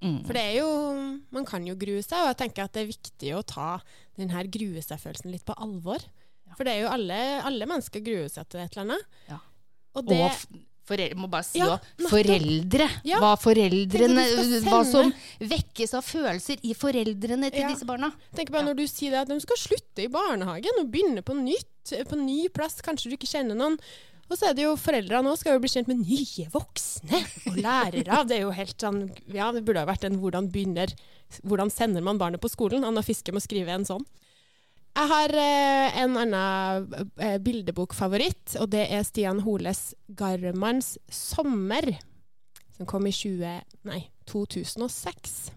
Mm. 0.01 0.21
For 0.25 0.31
det 0.33 0.41
er 0.43 0.59
jo 0.61 1.19
Man 1.31 1.43
kan 1.45 1.65
jo 1.65 1.75
grue 1.75 2.01
seg, 2.03 2.19
og 2.21 2.29
jeg 2.37 2.37
tenker 2.37 2.63
at 2.63 2.73
det 2.73 2.83
er 2.83 2.93
viktig 2.93 3.33
å 3.35 3.41
ta 3.45 3.81
denne 4.17 4.43
grue 4.49 4.79
seg-følelsen 4.81 5.31
litt 5.31 5.43
på 5.45 5.55
alvor. 5.57 5.99
For 6.57 6.63
det 6.67 6.73
er 6.77 6.81
jo 6.85 6.89
alle, 6.93 7.19
alle 7.45 7.65
mennesker 7.69 8.01
gruer 8.05 8.29
seg 8.31 8.49
til 8.49 8.59
et 8.63 8.73
eller 8.75 8.85
annet. 8.93 9.05
Ja. 9.29 9.37
Og 9.95 10.05
det 10.09 10.17
Og 10.21 10.31
f- 10.31 10.47
foreldre, 10.89 11.15
må 11.21 11.29
bare 11.29 11.45
si 11.45 11.59
Ja, 11.61 11.77
foreldre. 12.09 12.87
Ja. 13.05 13.19
Hva 13.21 13.35
foreldrene 13.39 14.23
Hva 14.65 14.79
som 14.89 15.11
vekkes 15.39 15.93
av 15.97 16.03
følelser 16.07 16.59
i 16.65 16.73
foreldrene 16.73 17.51
til 17.53 17.61
Ja. 17.61 17.69
disse 17.73 17.85
barna. 17.85 18.11
Tenk 18.35 18.51
bare 18.51 18.65
når 18.65 18.75
du 18.77 18.87
sier 18.87 19.11
det 19.11 19.19
at 19.23 19.27
de 19.29 19.39
skal 19.39 19.57
slutte 19.57 20.03
i 20.03 20.07
barnehagen 20.07 20.79
og 20.81 20.89
begynne 20.91 21.21
på 21.23 21.35
nytt, 21.37 21.93
på 22.09 22.17
ny 22.17 22.47
plass, 22.49 22.81
kanskje 22.81 23.09
du 23.09 23.17
ikke 23.17 23.29
kjenner 23.29 23.55
noen. 23.55 23.77
Og 24.29 24.37
så 24.37 24.49
er 24.49 24.53
det 24.53 24.61
jo 24.63 24.75
foreldrene 24.77 25.23
nå 25.25 25.35
skal 25.39 25.53
jo 25.55 25.59
bli 25.63 25.69
kjent 25.69 25.87
med 25.89 26.03
nye 26.05 26.49
voksne 26.53 27.17
og 27.49 27.55
lærere. 27.57 28.27
Det 28.29 28.35
er 28.37 28.41
jo 28.43 28.51
helt 28.51 28.77
sånn 28.77 28.99
Ja, 29.33 29.51
det 29.51 29.63
burde 29.65 29.79
ha 29.81 29.85
vært 29.89 30.03
en 30.05 30.19
hvordan 30.21 30.51
begynner 30.51 30.93
Hvordan 31.45 31.69
sender 31.71 32.01
man 32.01 32.17
barnet 32.17 32.41
på 32.41 32.49
skolen? 32.49 32.83
Anna 32.83 33.01
Fiske 33.05 33.29
må 33.31 33.37
skrive 33.41 33.69
en 33.69 33.85
sånn. 33.85 34.05
Jeg 34.97 35.09
har 35.11 35.33
eh, 35.37 35.99
en 36.01 36.17
annen 36.19 36.97
eh, 37.21 37.37
bildebokfavoritt, 37.43 38.57
og 38.59 38.71
det 38.73 38.87
er 38.89 39.05
Stian 39.07 39.43
Holes 39.45 39.93
'Garmanns 40.09 40.97
sommer', 41.07 41.93
som 42.75 42.89
kom 42.89 43.07
i 43.07 43.13
20, 43.15 43.61
nei, 43.87 44.01
2006. 44.27 45.51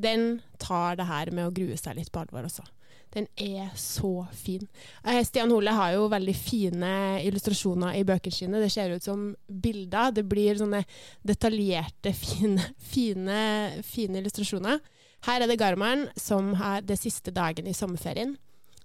Den 0.00 0.40
tar 0.58 0.96
det 0.96 1.06
her 1.10 1.30
med 1.30 1.46
å 1.46 1.54
grue 1.54 1.76
seg 1.78 1.98
litt 1.98 2.10
på 2.12 2.22
alvor 2.24 2.48
også. 2.48 2.64
Den 3.10 3.26
er 3.36 3.70
så 3.74 4.26
fin. 4.32 4.68
Eh, 5.04 5.22
Stian 5.26 5.50
Hole 5.50 5.72
har 5.74 5.96
jo 5.96 6.06
veldig 6.10 6.34
fine 6.38 6.92
illustrasjoner 7.26 7.98
i 7.98 8.04
bøkene 8.06 8.36
sine. 8.36 8.60
Det 8.62 8.70
ser 8.70 8.94
ut 8.94 9.06
som 9.06 9.32
bilder. 9.46 10.14
Det 10.14 10.24
blir 10.30 10.58
sånne 10.58 10.84
detaljerte, 11.26 12.14
fine, 12.24 12.70
fine, 12.78 13.40
fine 13.86 14.22
illustrasjoner. 14.22 14.78
Her 15.26 15.42
er 15.42 15.50
det 15.50 15.58
Garmaren 15.60 16.06
som 16.16 16.54
har 16.56 16.86
det 16.86 16.96
siste 17.00 17.34
dagen 17.34 17.66
i 17.68 17.76
sommerferien. 17.76 18.38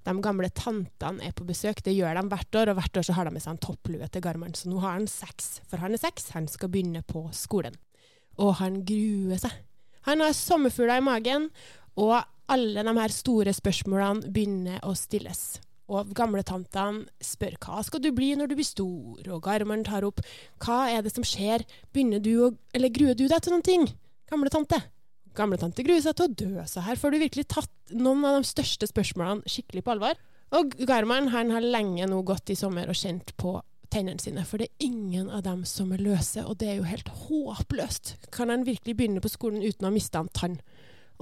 De 0.05 0.13
gamle 0.21 0.51
tantene 0.53 1.25
er 1.25 1.33
på 1.33 1.47
besøk. 1.47 1.81
Det 1.83 1.95
gjør 1.95 2.19
de 2.19 2.25
hvert 2.29 2.59
år, 2.59 2.71
og 2.71 2.79
hvert 2.79 2.99
år 2.99 3.07
så 3.07 3.15
har 3.17 3.25
de 3.25 3.33
med 3.33 3.43
seg 3.43 3.55
en 3.55 3.63
topplue 3.63 4.09
til 4.13 4.21
Garmaren. 4.21 4.53
Så 4.57 4.69
nå 4.69 4.79
har 4.83 4.99
han 4.99 5.09
seks, 5.09 5.59
for 5.69 5.81
han 5.81 5.97
er 5.97 6.01
seks. 6.01 6.29
Han 6.37 6.49
skal 6.51 6.69
begynne 6.73 7.01
på 7.09 7.25
skolen. 7.33 7.77
Og 8.37 8.57
han 8.61 8.83
gruer 8.85 9.41
seg. 9.41 9.53
Han 10.05 10.21
har 10.21 10.35
sommerfugler 10.37 11.01
i 11.01 11.05
magen, 11.05 11.49
og 11.97 12.19
alle 12.51 12.83
de 12.85 12.93
her 12.99 13.13
store 13.13 13.53
spørsmålene 13.57 14.29
begynner 14.33 14.83
å 14.85 14.93
stilles. 14.97 15.57
Og 15.89 16.13
gamletantene 16.17 17.05
spør 17.21 17.57
hva 17.61 17.81
skal 17.85 18.01
du 18.01 18.11
bli 18.13 18.31
når 18.37 18.49
du 18.49 18.57
blir 18.57 18.67
stor, 18.67 19.21
og 19.25 19.41
Garmaren 19.45 19.85
tar 19.85 20.05
opp 20.05 20.21
hva 20.61 20.85
er 20.93 21.05
det 21.05 21.13
som 21.13 21.25
skjer, 21.25 21.65
begynner 21.93 22.21
du 22.21 22.33
å, 22.45 22.51
eller 22.77 22.93
gruer 22.93 23.17
du 23.17 23.27
deg 23.29 23.41
til 23.41 23.53
noen 23.53 23.65
ting, 23.65 23.89
gamle 24.29 24.53
tante? 24.53 24.81
Gamletante 25.37 25.83
gruer 25.85 26.01
seg 26.03 26.17
til 26.17 26.27
å 26.27 26.35
dø, 26.41 26.65
så 26.69 26.83
her 26.85 26.99
får 26.99 27.13
du 27.13 27.21
virkelig 27.21 27.47
tatt 27.51 27.93
noen 27.93 28.25
av 28.27 28.39
de 28.39 28.49
største 28.49 28.89
spørsmålene 28.89 29.51
skikkelig 29.51 29.85
på 29.85 29.95
alvor. 29.95 30.19
Og 30.55 30.75
Garman 30.87 31.31
han 31.33 31.51
har 31.51 31.65
lenge 31.65 32.07
nå 32.07 32.21
gått 32.27 32.53
i 32.53 32.57
sommer 32.57 32.89
og 32.91 32.97
kjent 32.97 33.33
på 33.41 33.57
tennene 33.93 34.21
sine, 34.21 34.43
for 34.47 34.61
det 34.61 34.69
er 34.69 34.87
ingen 34.87 35.29
av 35.31 35.45
dem 35.45 35.63
som 35.67 35.93
er 35.95 36.03
løse, 36.03 36.43
og 36.43 36.59
det 36.61 36.71
er 36.71 36.79
jo 36.79 36.89
helt 36.89 37.11
håpløst. 37.27 38.15
Kan 38.35 38.51
han 38.51 38.65
virkelig 38.67 38.97
begynne 38.97 39.23
på 39.23 39.31
skolen 39.31 39.63
uten 39.63 39.85
å 39.85 39.91
ha 39.91 39.95
mista 39.95 40.21
en 40.23 40.31
tann? 40.35 40.59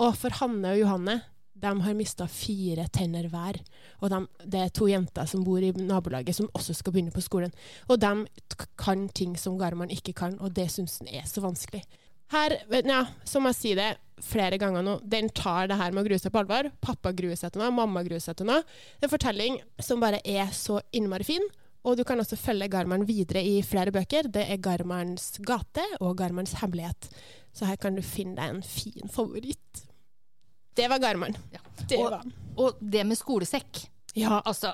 Og 0.02 0.16
for 0.18 0.34
Hanne 0.40 0.74
og 0.74 0.82
Johanne, 0.82 1.20
de 1.64 1.72
har 1.86 1.96
mista 1.96 2.26
fire 2.28 2.88
tenner 2.92 3.30
hver. 3.32 3.60
Og 4.02 4.10
de, 4.12 4.20
det 4.52 4.62
er 4.64 4.72
to 4.74 4.88
jenter 4.90 5.28
som 5.30 5.46
bor 5.46 5.64
i 5.64 5.72
nabolaget 5.78 6.36
som 6.36 6.50
også 6.58 6.76
skal 6.76 6.96
begynne 6.96 7.14
på 7.14 7.24
skolen. 7.24 7.54
Og 7.88 8.02
de 8.02 8.66
kan 8.80 9.06
ting 9.16 9.38
som 9.40 9.60
Garman 9.60 9.94
ikke 9.94 10.16
kan, 10.18 10.36
og 10.42 10.56
det 10.58 10.70
syns 10.74 11.00
han 11.00 11.14
er 11.14 11.28
så 11.30 11.44
vanskelig. 11.46 11.84
Her, 12.32 12.56
ja, 12.86 13.06
som 13.28 13.46
jeg 13.46 13.56
sier 13.56 13.76
det 13.76 13.90
flere 14.24 14.58
ganger 14.58 14.84
nå, 14.86 14.96
den 15.10 15.28
tar 15.30 15.68
det 15.68 15.76
her 15.78 15.92
med 15.92 16.04
å 16.06 16.08
grue 16.08 16.20
seg 16.22 16.32
på 16.32 16.40
alvor. 16.40 16.70
Pappa 16.82 17.12
gruer 17.14 17.36
seg 17.36 17.52
til 17.52 17.62
noe, 17.62 17.72
mamma 17.76 18.04
gruer 18.06 18.22
seg 18.24 18.38
til 18.40 18.48
noe. 18.48 18.64
En 19.04 19.10
fortelling 19.12 19.60
som 19.84 20.00
bare 20.00 20.22
er 20.26 20.48
så 20.56 20.80
innmari 20.96 21.24
fin. 21.28 21.44
Og 21.84 21.98
du 22.00 22.06
kan 22.08 22.18
også 22.24 22.38
følge 22.40 22.70
Garman 22.72 23.04
videre 23.06 23.42
i 23.44 23.58
flere 23.68 23.92
bøker. 23.92 24.30
Det 24.32 24.46
er 24.50 24.58
Garmans 24.64 25.34
gate 25.44 25.84
og 26.00 26.16
Garmans 26.22 26.54
hemmelighet. 26.62 27.10
Så 27.54 27.68
her 27.68 27.76
kan 27.76 27.96
du 27.98 28.02
finne 28.02 28.38
deg 28.40 28.54
en 28.56 28.64
fin 28.64 29.12
favoritt. 29.12 29.84
Det 30.80 30.88
var 30.90 31.02
Garman. 31.04 31.36
Ja. 31.52 31.60
Det 31.90 32.00
Og- 32.00 32.10
var 32.12 32.24
Og 32.58 32.80
det 32.80 33.04
med 33.06 33.18
skolesekk. 33.18 33.90
Ja, 34.16 34.42
Altså, 34.46 34.74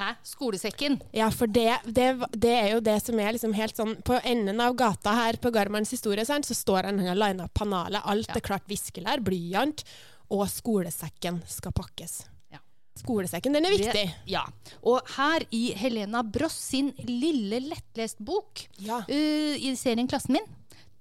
hæ? 0.00 0.10
Skolesekken? 0.26 0.98
Ja, 1.16 1.28
for 1.34 1.46
det, 1.50 1.76
det, 1.86 2.08
det 2.34 2.54
er 2.56 2.68
jo 2.74 2.80
det 2.84 2.96
som 3.04 3.20
er 3.22 3.34
liksom 3.36 3.52
helt 3.56 3.76
sånn 3.78 3.94
På 4.06 4.16
enden 4.24 4.60
av 4.64 4.74
gata 4.80 5.12
her 5.18 5.38
på 5.42 5.52
Garmans 5.54 5.92
historie 5.94 6.24
så 6.26 6.40
står 6.56 6.88
han 6.88 7.00
og 7.04 7.16
liner 7.20 7.46
opp 7.46 7.54
panalet. 7.60 8.02
Alt 8.04 8.28
Ja. 8.32 8.36
er 8.40 8.46
klart 8.48 8.66
viskelær, 8.70 9.20
blyant, 9.24 9.84
og 10.30 10.46
skolesekken 10.48 11.40
skal 11.50 11.72
pakkes. 11.76 12.24
Ja. 12.52 12.58
Skolesekken, 12.98 13.52
den 13.56 13.64
er 13.66 13.70
viktig. 13.74 13.92
Det, 13.92 14.14
ja. 14.30 14.44
Og 14.82 15.00
her 15.16 15.44
i 15.50 15.72
Helena 15.78 16.22
Bross 16.22 16.56
sin 16.70 16.92
lille 17.06 17.60
lettlest 17.68 18.18
bok 18.22 18.66
Ja. 18.78 19.00
uh, 19.08 19.54
i 19.58 19.74
serien 19.76 20.08
Klassen 20.10 20.36
min, 20.38 20.46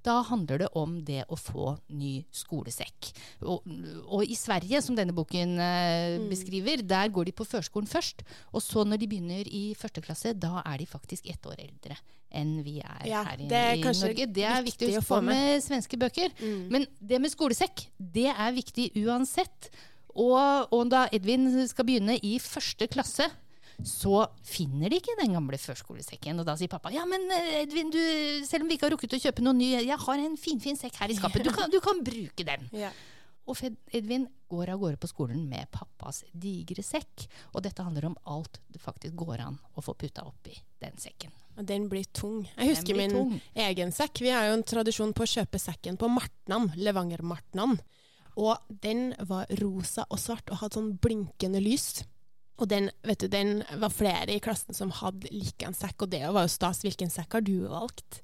da 0.06 0.22
handler 0.24 0.62
det 0.64 0.68
om 0.80 0.94
det 1.06 1.24
å 1.28 1.36
få 1.40 1.74
ny 1.92 2.24
skolesekk. 2.32 3.10
Og, 3.44 3.66
og 4.08 4.24
i 4.24 4.36
Sverige, 4.40 4.80
som 4.86 4.96
denne 4.96 5.16
boken 5.16 5.58
eh, 5.60 6.18
Mm. 6.20 6.30
beskriver, 6.32 6.82
der 6.88 7.10
går 7.14 7.26
de 7.30 7.34
på 7.36 7.46
førskolen 7.46 7.88
først. 7.90 8.24
Og 8.54 8.62
så 8.64 8.86
når 8.88 9.02
de 9.02 9.08
begynner 9.12 9.48
i 9.48 9.74
første 9.78 10.02
klasse, 10.02 10.34
da 10.40 10.62
er 10.66 10.78
de 10.82 10.88
faktisk 10.90 11.28
ett 11.30 11.46
år 11.46 11.60
eldre 11.60 11.98
enn 12.32 12.60
vi 12.64 12.76
er 12.80 13.08
Ja, 13.10 13.24
her 13.26 13.40
i, 13.42 13.48
i 13.50 13.82
Norge. 13.84 14.26
Det 14.30 14.44
er 14.46 14.62
viktig, 14.62 14.88
viktig 14.92 15.00
å 15.00 15.06
få 15.06 15.18
med. 15.22 15.34
Mm. 15.34 15.46
med 15.50 15.64
svenske 15.66 15.98
bøker. 15.98 16.34
Men 16.70 16.86
det 17.02 17.20
med 17.22 17.32
skolesekk, 17.34 17.88
det 17.98 18.28
er 18.30 18.54
viktig 18.54 18.92
uansett. 19.02 19.72
Og, 20.14 20.70
og 20.74 20.90
da 20.92 21.08
Edvin 21.16 21.48
skal 21.70 21.86
begynne 21.88 22.20
i 22.22 22.38
første 22.40 22.88
klasse, 22.92 23.30
så 23.86 24.24
finner 24.46 24.92
de 24.92 25.00
ikke 25.00 25.16
den 25.20 25.36
gamle 25.36 25.60
førskolesekken. 25.60 26.42
Og 26.42 26.48
da 26.48 26.56
sier 26.60 26.72
pappa 26.72 26.92
ja, 26.94 27.06
men 27.10 27.30
eh, 27.36 27.62
Edvin, 27.64 27.92
du, 27.94 28.02
selv 28.48 28.66
om 28.66 28.72
vi 28.72 28.78
ikke 28.78 28.90
har 28.90 28.96
rukket 28.96 29.16
å 29.18 29.22
kjøpe 29.28 29.46
noen 29.46 29.62
ny, 29.62 29.70
jeg 29.78 30.02
har 30.04 30.26
en 30.26 30.36
finfin 30.40 30.80
sekk 30.80 31.00
her 31.02 31.14
i 31.14 31.18
skapet. 31.18 31.46
Du 31.46 31.54
kan, 31.56 31.72
du 31.72 31.80
kan 31.84 32.04
bruke 32.06 32.48
den. 32.48 32.68
Ja. 32.86 32.92
Og 33.50 33.58
Edvin 33.98 34.28
går 34.52 34.70
av 34.70 34.78
gårde 34.78 35.00
på 35.02 35.08
skolen 35.10 35.48
med 35.50 35.66
pappas 35.74 36.22
digre 36.38 36.84
sekk. 36.86 37.26
Og 37.58 37.64
dette 37.66 37.82
handler 37.82 38.06
om 38.12 38.18
alt 38.30 38.60
det 38.70 38.82
faktisk 38.84 39.16
går 39.18 39.42
an 39.48 39.58
å 39.74 39.82
få 39.82 39.96
putta 39.98 40.22
oppi 40.30 40.54
den 40.84 41.00
sekken. 41.02 41.34
Den 41.58 41.88
blir 41.90 42.06
tung. 42.14 42.44
Jeg 42.54 42.76
husker 42.76 43.00
min 43.00 43.16
tung. 43.16 43.34
egen 43.58 43.92
sekk. 43.96 44.22
Vi 44.22 44.30
har 44.32 44.48
jo 44.48 44.60
en 44.60 44.68
tradisjon 44.70 45.16
på 45.18 45.26
å 45.26 45.32
kjøpe 45.34 45.60
sekken 45.60 45.98
på 46.00 46.12
Martnan, 46.14 46.70
Levanger-Martnan. 46.78 47.80
Og 48.40 48.70
den 48.70 49.10
var 49.28 49.50
rosa 49.60 50.06
og 50.08 50.22
svart 50.22 50.54
og 50.54 50.62
hadde 50.62 50.78
sånn 50.78 50.94
blinkende 51.02 51.60
lys. 51.64 52.04
Og 52.60 52.68
den, 52.68 52.90
vet 53.08 53.24
du, 53.24 53.30
den 53.32 53.62
var 53.80 53.92
flere 53.94 54.34
i 54.36 54.42
klassen 54.44 54.76
som 54.76 54.92
hadde 55.00 55.32
like 55.32 55.64
en 55.68 55.78
sekk, 55.78 56.04
og 56.04 56.12
det 56.12 56.26
var 56.28 56.44
jo 56.44 56.52
stas. 56.52 56.82
Hvilken 56.84 57.12
sekk 57.14 57.38
har 57.38 57.46
du 57.46 57.56
valgt? 57.72 58.20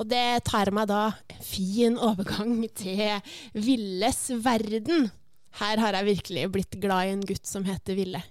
Og 0.00 0.08
det 0.08 0.44
tar 0.48 0.70
meg 0.72 0.88
da 0.88 1.06
en 1.32 1.42
fin 1.44 1.96
overgang 2.00 2.54
til 2.76 3.20
Villes 3.56 4.20
verden. 4.44 5.10
Her 5.60 5.80
har 5.82 5.98
jeg 5.98 6.08
virkelig 6.08 6.44
blitt 6.52 6.78
glad 6.80 7.08
i 7.08 7.14
en 7.16 7.24
gutt 7.28 7.48
som 7.48 7.64
heter 7.68 7.96
Ville. 7.98 8.22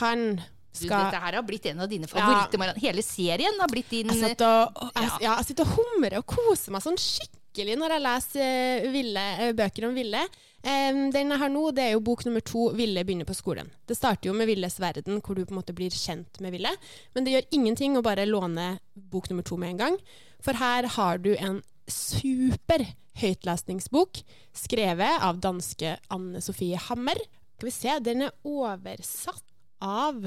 Han 0.00 0.36
Du, 0.38 0.86
skal 0.86 1.06
dette 1.06 1.22
her 1.22 1.36
har 1.38 1.46
blitt 1.46 1.66
en 1.70 1.82
av 1.84 1.90
dine 1.90 2.08
favoritter. 2.10 2.58
Marianne. 2.58 2.82
Hele 2.82 3.02
serien 3.06 3.58
har 3.62 3.70
blitt 3.70 3.90
din 3.90 4.10
jeg 4.10 4.22
sitter 4.22 4.46
og, 4.64 4.78
og, 4.82 4.90
jeg, 4.94 5.10
Ja. 5.10 5.18
ja, 5.22 5.34
jeg 5.38 5.50
sitter 5.50 5.68
og 5.68 5.76
humrer 5.78 6.18
og 6.18 6.26
koser 6.30 6.74
meg 6.74 6.82
sånn 6.82 6.98
skikkelig 6.98 7.76
når 7.78 7.94
jeg 7.94 8.04
leser 8.06 8.42
eh, 8.46 8.88
Ville, 8.94 9.26
eh, 9.38 9.52
bøker 9.54 9.86
om 9.90 9.94
Ville. 9.98 10.22
Em, 10.64 11.10
den 11.12 11.28
jeg 11.28 11.40
har 11.42 11.50
nå, 11.52 11.62
det 11.76 11.84
er 11.84 11.92
jo 11.92 12.04
bok 12.04 12.24
nummer 12.24 12.40
to, 12.40 12.70
'Ville 12.72 13.04
begynner 13.04 13.28
på 13.28 13.36
skolen'. 13.36 13.68
Det 13.86 13.96
starter 13.96 14.30
jo 14.30 14.32
med 14.32 14.48
Villes 14.48 14.80
verden, 14.80 15.20
hvor 15.20 15.36
du 15.36 15.44
på 15.44 15.52
en 15.52 15.60
måte 15.60 15.76
blir 15.76 15.92
kjent 15.92 16.40
med 16.40 16.52
Ville. 16.52 16.72
Men 17.14 17.24
det 17.24 17.34
gjør 17.34 17.52
ingenting 17.52 17.96
å 17.96 18.02
bare 18.02 18.24
låne 18.24 18.78
bok 18.96 19.28
nummer 19.28 19.44
to 19.44 19.56
med 19.56 19.74
en 19.74 19.82
gang. 19.82 19.98
For 20.40 20.54
her 20.54 20.86
har 20.86 21.18
du 21.18 21.34
en 21.36 21.62
super 21.86 22.86
høytlesningsbok 23.20 24.22
skrevet 24.56 25.20
av 25.20 25.40
danske 25.40 25.98
Anne 26.08 26.40
Sofie 26.40 26.80
Hammer. 26.88 27.18
Skal 27.56 27.68
vi 27.68 27.74
se, 27.74 27.98
den 28.00 28.22
er 28.22 28.32
oversatt 28.42 29.44
av 29.80 30.24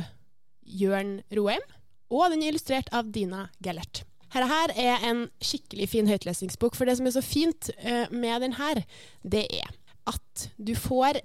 Jørn 0.62 1.24
Roheim, 1.34 1.66
og 2.14 2.30
den 2.32 2.44
er 2.44 2.54
illustrert 2.54 2.94
av 2.94 3.10
Dina 3.12 3.50
Gellert. 3.64 4.04
Dette 4.28 4.48
her 4.52 4.74
er 4.76 5.04
en 5.08 5.26
skikkelig 5.42 5.88
fin 5.90 6.08
høytlesningsbok, 6.08 6.76
for 6.76 6.86
det 6.86 6.98
som 7.00 7.08
er 7.08 7.16
så 7.16 7.24
fint 7.24 7.70
eh, 7.80 8.06
med 8.12 8.44
den 8.44 8.58
her, 8.60 8.84
det 9.24 9.48
er 9.50 9.72
at 10.08 10.48
du 10.58 10.76
får 10.78 11.24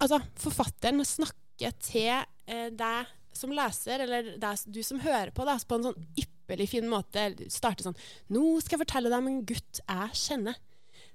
Altså, 0.00 0.16
forfatteren 0.40 1.02
snakke 1.04 1.68
til 1.84 2.08
eh, 2.48 2.70
deg 2.72 3.10
som 3.36 3.52
leser, 3.52 4.00
eller 4.00 4.30
deg, 4.40 4.62
du 4.72 4.78
som 4.80 5.02
hører 5.02 5.28
på, 5.34 5.44
da, 5.44 5.58
på 5.60 5.76
en 5.76 5.90
sånn 5.90 6.06
ypperlig 6.16 6.70
fin 6.70 6.86
måte. 6.88 7.26
Starter 7.52 7.90
sånn 7.90 7.98
Nå 8.32 8.62
skal 8.62 8.78
jeg 8.78 8.84
fortelle 8.86 9.10
deg 9.12 9.20
om 9.20 9.28
en 9.28 9.42
gutt 9.44 9.82
jeg 9.82 10.20
kjenner. 10.22 10.56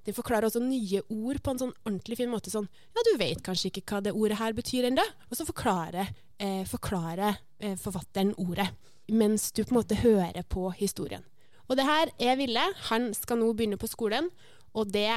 Den 0.06 0.16
forklarer 0.16 0.48
også 0.48 0.62
nye 0.64 1.02
ord 1.12 1.42
på 1.44 1.54
en 1.54 1.62
sånn 1.64 1.74
ordentlig 1.84 2.20
fin 2.20 2.32
måte. 2.32 2.52
Sånn 2.54 2.70
Ja, 2.96 3.06
du 3.08 3.12
vet 3.20 3.42
kanskje 3.46 3.72
ikke 3.72 3.86
hva 3.90 4.04
det 4.06 4.14
ordet 4.16 4.40
her 4.40 4.56
betyr 4.58 4.90
ennå. 4.90 5.06
Og 5.30 5.40
så 5.40 5.48
forklarer, 5.48 6.14
eh, 6.38 6.62
forklarer 6.70 7.40
eh, 7.60 7.76
forfatteren 7.80 8.36
ordet. 8.38 8.70
Mens 9.10 9.50
du 9.52 9.64
på 9.64 9.74
en 9.74 9.82
måte 9.82 10.00
hører 10.04 10.46
på 10.46 10.70
historien. 10.78 11.26
Og 11.70 11.78
det 11.78 11.86
her 11.86 12.14
er 12.18 12.38
Ville. 12.40 12.64
Han 12.90 13.12
skal 13.14 13.42
nå 13.42 13.52
begynne 13.54 13.78
på 13.82 13.90
skolen, 13.90 14.30
og 14.74 14.90
det 14.94 15.12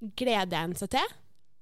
gleder 0.00 0.62
han 0.62 0.76
seg 0.78 0.92
til. 0.96 1.16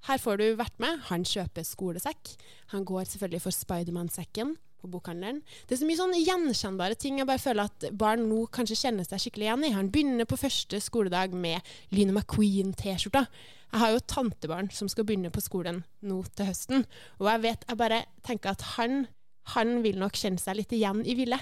Her 0.04 0.20
får 0.20 0.40
du 0.40 0.46
vært 0.58 0.76
med. 0.82 1.00
Han 1.08 1.24
kjøper 1.24 1.64
skolesekk. 1.64 2.34
Han 2.74 2.84
går 2.84 3.06
selvfølgelig 3.08 3.42
for 3.46 3.56
Spiderman-sekken 3.56 4.56
på 4.84 4.90
bokhandelen. 4.92 5.40
Det 5.64 5.76
er 5.76 5.80
så 5.80 5.88
mye 5.88 6.00
sånn 6.00 6.16
gjenkjennbare 6.18 6.98
ting 7.00 7.20
jeg 7.20 7.28
bare 7.28 7.40
føler 7.40 7.70
at 7.70 7.86
barn 7.96 8.26
nå 8.28 8.42
kanskje 8.52 8.82
kjenner 8.82 9.08
seg 9.08 9.22
skikkelig 9.22 9.48
igjen 9.48 9.66
i. 9.68 9.72
Han 9.76 9.90
begynner 9.92 10.28
på 10.28 10.38
første 10.40 10.80
skoledag 10.84 11.32
med 11.32 11.64
Lyne 11.94 12.12
McQueen-T-skjorta. 12.12 13.24
Jeg 13.72 13.82
har 13.82 13.94
jo 13.94 14.04
tantebarn 14.12 14.68
som 14.74 14.90
skal 14.92 15.06
begynne 15.08 15.32
på 15.34 15.42
skolen 15.42 15.80
nå 16.06 16.20
til 16.36 16.46
høsten, 16.46 16.84
og 17.18 17.26
jeg 17.26 17.42
vet, 17.42 17.64
jeg 17.66 17.80
bare 17.80 18.04
tenker 18.22 18.52
at 18.52 18.62
han, 18.76 19.08
han 19.56 19.80
vil 19.82 19.98
nok 19.98 20.14
kjenne 20.20 20.38
seg 20.38 20.60
litt 20.60 20.74
igjen 20.76 21.00
i 21.02 21.16
Ville. 21.18 21.40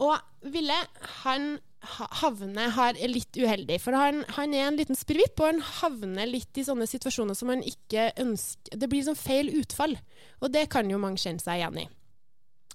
Og 0.00 0.14
Ville, 0.54 0.78
han 1.24 1.58
ha- 1.80 2.08
havner 2.22 2.72
her 2.76 2.96
er 2.98 3.08
litt 3.12 3.36
uheldig, 3.36 3.78
for 3.80 3.96
han, 3.96 4.22
han 4.36 4.54
er 4.54 4.66
en 4.68 4.76
liten 4.80 4.98
spirrevipp, 4.98 5.40
og 5.40 5.46
han 5.50 5.62
havner 5.80 6.28
litt 6.28 6.60
i 6.60 6.64
sånne 6.66 6.88
situasjoner 6.90 7.36
som 7.38 7.52
han 7.52 7.62
ikke 7.66 8.10
ønsker 8.20 8.76
Det 8.80 8.88
blir 8.90 9.04
sånn 9.06 9.18
feil 9.18 9.50
utfall, 9.60 9.96
og 10.40 10.52
det 10.52 10.66
kan 10.72 10.90
jo 10.90 11.00
mange 11.00 11.20
kjenne 11.22 11.42
seg 11.42 11.60
igjen 11.60 11.82
i. 11.84 11.88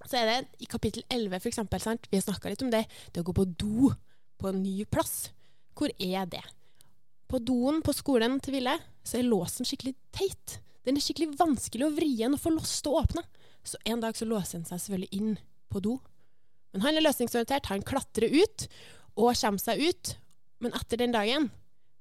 Så 0.05 0.19
er 0.19 0.27
det 0.29 0.39
i 0.61 0.67
kapittel 0.69 1.05
11, 1.09 1.39
for 1.39 1.49
eksempel, 1.49 1.81
sant? 1.81 2.09
vi 2.11 2.19
har 2.19 2.25
snakka 2.27 2.51
litt 2.51 2.65
om 2.65 2.73
det, 2.73 2.83
det 3.13 3.21
å 3.23 3.27
gå 3.27 3.33
på 3.37 3.45
do 3.57 3.93
på 4.41 4.49
en 4.51 4.61
ny 4.61 4.83
plass. 4.85 5.31
Hvor 5.75 5.89
er 5.97 6.27
det? 6.29 6.43
På 7.31 7.39
doen 7.41 7.81
på 7.81 7.93
skolen 7.95 8.37
til 8.43 8.57
Ville 8.59 8.75
så 9.05 9.17
er 9.19 9.25
låsen 9.27 9.65
skikkelig 9.65 9.95
teit. 10.13 10.59
Den 10.85 10.99
er 10.99 11.01
skikkelig 11.01 11.33
vanskelig 11.39 11.87
å 11.87 11.93
vri 11.95 12.11
igjen 12.13 12.35
og 12.37 12.41
få 12.43 12.51
låst 12.53 12.85
og 12.89 12.99
åpne. 13.01 13.23
Så 13.65 13.79
en 13.89 14.03
dag 14.03 14.13
så 14.17 14.27
låser 14.29 14.59
den 14.59 14.67
seg 14.69 14.77
selvfølgelig 14.83 15.17
inn 15.17 15.31
på 15.73 15.81
do. 15.81 15.95
Men 16.75 16.83
han 16.89 16.99
er 16.99 17.05
løsningsorientert, 17.07 17.69
han 17.71 17.83
klatrer 17.87 18.29
ut 18.35 18.67
og 19.15 19.31
kommer 19.39 19.63
seg 19.63 19.79
ut. 19.87 20.15
Men 20.63 20.75
etter 20.75 20.99
den 20.99 21.15
dagen 21.15 21.49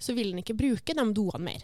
så 0.02 0.14
vil 0.16 0.32
han 0.34 0.42
ikke 0.42 0.56
bruke 0.58 0.94
de 0.98 1.04
doene 1.14 1.40
mer. 1.46 1.62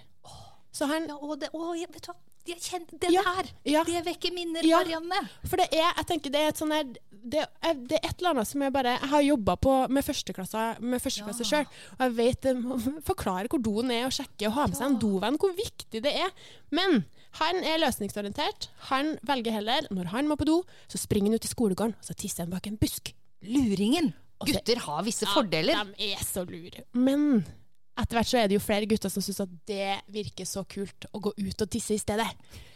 Så 0.73 0.87
han 0.87 1.09
Ja, 1.11 1.17
og 1.19 1.40
det, 1.43 1.49
og, 1.52 1.75
vet 1.75 1.99
du 2.07 2.12
hva? 2.12 2.17
Jeg 2.49 2.57
kjenner 2.64 2.99
den 3.02 3.12
Ja, 3.12 3.23
her! 3.37 3.49
ja. 3.69 3.83
Det 3.85 4.00
vekker 4.07 4.33
minner, 4.33 4.64
Ja. 4.64 4.79
Marianne. 4.81 5.19
For 5.45 5.59
det 5.61 5.67
er, 5.75 5.90
jeg 5.99 6.07
tenker 6.09 6.31
det 6.33 6.40
er 6.40 6.49
et 6.55 6.57
sånn 6.62 6.73
her 6.73 6.85
det 7.11 7.43
det 7.90 7.99
er 7.99 8.07
et 8.09 8.14
eller 8.23 8.31
annet 8.31 8.49
som 8.49 8.62
jeg 8.64 8.73
bare 8.73 8.95
Jeg 8.97 9.09
har 9.11 9.21
jobba 9.26 9.57
med 9.93 10.05
førsteklasse, 10.07 10.62
med 10.81 11.02
førsteklasse 11.05 11.45
Ja. 11.45 11.50
sjøl, 11.50 11.67
og 11.99 12.00
jeg 12.07 12.14
vet 12.17 13.05
forklare 13.05 13.50
hvor 13.52 13.61
doen 13.62 13.90
er, 13.93 14.07
og 14.07 14.14
sjekke 14.17 14.47
og 14.49 14.55
ha 14.57 14.67
med 14.71 14.76
seg 14.79 14.87
en 14.87 14.99
dovenn, 15.02 15.37
hvor 15.37 15.52
viktig 15.52 16.00
det 16.02 16.14
er. 16.17 16.31
Men 16.71 17.05
han 17.39 17.63
er 17.63 17.79
løsningsorientert. 17.79 18.71
Han 18.91 19.15
velger 19.27 19.55
heller, 19.61 19.87
når 19.95 20.11
han 20.15 20.29
må 20.29 20.37
på 20.41 20.49
do, 20.49 20.59
så 20.91 20.99
springer 20.99 21.31
han 21.31 21.39
ut 21.39 21.47
i 21.47 21.53
skolegården, 21.53 21.95
og 21.95 22.09
så 22.11 22.17
tisser 22.19 22.45
han 22.45 22.53
bak 22.53 22.67
en 22.67 22.79
busk. 22.81 23.13
Luringen. 23.47 24.13
Også, 24.41 24.57
Gutter 24.57 24.81
har 24.87 25.05
visse 25.05 25.29
fordeler. 25.29 25.77
Ja, 25.77 25.85
de 25.85 26.13
er 26.17 26.25
så 26.25 26.45
lure. 26.49 26.85
Men 26.97 27.45
etter 28.01 28.17
hvert 28.17 28.31
så 28.31 28.41
er 28.41 28.49
det 28.49 28.57
jo 28.57 28.65
flere 28.65 28.89
gutter 28.89 29.13
som 29.13 29.25
syns 29.25 29.43
at 29.45 29.53
det 29.69 30.01
virker 30.13 30.49
så 30.49 30.65
kult 30.69 31.07
å 31.13 31.21
gå 31.23 31.35
ut 31.37 31.65
og 31.65 31.71
tisse 31.73 31.95
i 31.97 32.01
stedet. 32.01 32.29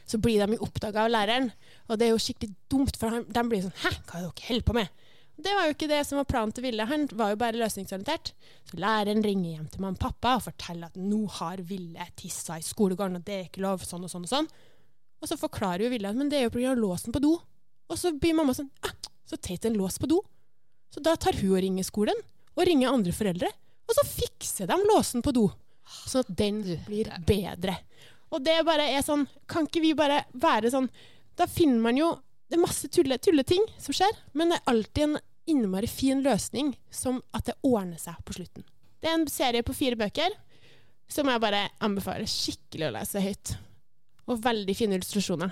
Så 0.04 0.20
blir 0.20 0.42
de 0.44 0.58
jo 0.58 0.66
oppdaga 0.66 1.06
av 1.06 1.12
læreren, 1.12 1.48
og 1.88 1.98
det 1.98 2.08
er 2.08 2.12
jo 2.12 2.20
skikkelig 2.20 2.52
dumt, 2.70 2.98
for 3.00 3.24
de 3.24 3.44
blir 3.48 3.64
sånn 3.64 3.76
Hæ, 3.80 3.94
hva 4.04 4.20
er 4.20 4.26
det 4.26 4.34
dere 4.36 4.48
holder 4.50 4.66
på 4.68 4.76
med? 4.76 5.04
Det 5.36 5.50
var 5.50 5.66
jo 5.66 5.74
ikke 5.74 5.88
det 5.90 6.00
som 6.06 6.20
var 6.20 6.28
planen 6.30 6.52
til 6.54 6.62
Ville. 6.68 6.84
Han 6.86 7.08
var 7.18 7.32
jo 7.32 7.38
bare 7.40 7.58
løsningsorientert. 7.58 8.30
Så 8.70 8.78
læreren 8.78 9.24
ringer 9.24 9.56
hjem 9.56 9.66
til 9.72 9.82
mamma 9.82 9.98
og 9.98 10.02
pappa 10.04 10.36
og 10.38 10.44
forteller 10.46 10.92
at 10.92 11.00
nå 11.00 11.24
har 11.40 11.62
Ville 11.66 12.06
tissa 12.18 12.58
i 12.60 12.62
skolegården, 12.64 13.18
og 13.18 13.26
det 13.26 13.34
er 13.34 13.48
ikke 13.48 13.64
lov, 13.64 13.82
sånn 13.82 14.06
og 14.06 14.12
sånn 14.12 14.28
og 14.28 14.30
sånn. 14.30 14.50
Og 15.20 15.30
så 15.30 15.38
forklarer 15.40 15.86
jo 15.86 15.90
Ville 15.90 16.10
at 16.10 16.18
men 16.18 16.30
det 16.30 16.38
er 16.38 16.46
jo 16.46 16.54
pga. 16.54 16.76
låsen 16.78 17.14
på 17.14 17.22
do. 17.24 17.34
Og 17.90 17.98
så 17.98 18.14
blir 18.14 18.36
mamma 18.38 18.54
sånn 18.54 18.70
ah, 18.86 18.94
Så 19.26 19.36
teit 19.36 19.64
en 19.64 19.76
lås 19.76 19.98
på 19.98 20.08
do. 20.08 20.20
Så 20.94 21.02
da 21.02 21.16
tar 21.16 21.34
hun 21.40 21.56
og 21.56 21.62
ringer 21.64 21.84
skolen, 21.84 22.18
og 22.54 22.66
ringer 22.68 22.92
andre 22.92 23.12
foreldre. 23.12 23.50
Og 23.88 23.96
så 23.98 24.04
fikser 24.06 24.70
de 24.70 24.76
låsen 24.86 25.24
på 25.24 25.32
do, 25.34 25.48
sånn 26.06 26.22
at 26.22 26.30
den 26.38 26.62
blir 26.86 27.10
bedre. 27.26 27.74
Og 28.30 28.42
det 28.44 28.60
bare 28.66 28.86
er 28.94 29.02
sånn 29.04 29.26
Kan 29.50 29.66
ikke 29.68 29.82
vi 29.84 29.92
bare 29.94 30.24
være 30.32 30.70
sånn 30.72 30.88
Da 31.38 31.46
finner 31.50 31.82
man 31.84 31.98
jo 31.98 32.08
Det 32.54 32.60
er 32.60 32.68
masse 32.68 32.86
tulle, 32.86 33.16
tulleting 33.18 33.64
som 33.82 33.96
skjer, 33.98 34.12
men 34.38 34.52
det 34.52 34.60
er 34.60 34.68
alltid 34.70 35.04
en 35.08 35.16
innmari 35.50 35.88
fin 35.90 36.20
løsning, 36.22 36.68
som 36.86 37.16
at 37.34 37.48
det 37.48 37.56
ordner 37.66 37.98
seg 37.98 38.20
på 38.22 38.36
slutten. 38.36 38.62
Det 39.02 39.08
er 39.10 39.16
en 39.18 39.24
serie 39.26 39.64
på 39.66 39.74
fire 39.74 39.98
bøker 39.98 40.36
som 41.10 41.26
jeg 41.26 41.42
bare 41.42 41.64
anbefaler 41.82 42.30
skikkelig 42.30 42.86
å 42.86 42.92
lese 42.94 43.24
høyt. 43.24 43.56
Og 44.30 44.38
veldig 44.46 44.76
fine 44.78 44.94
illustrasjoner. 45.00 45.50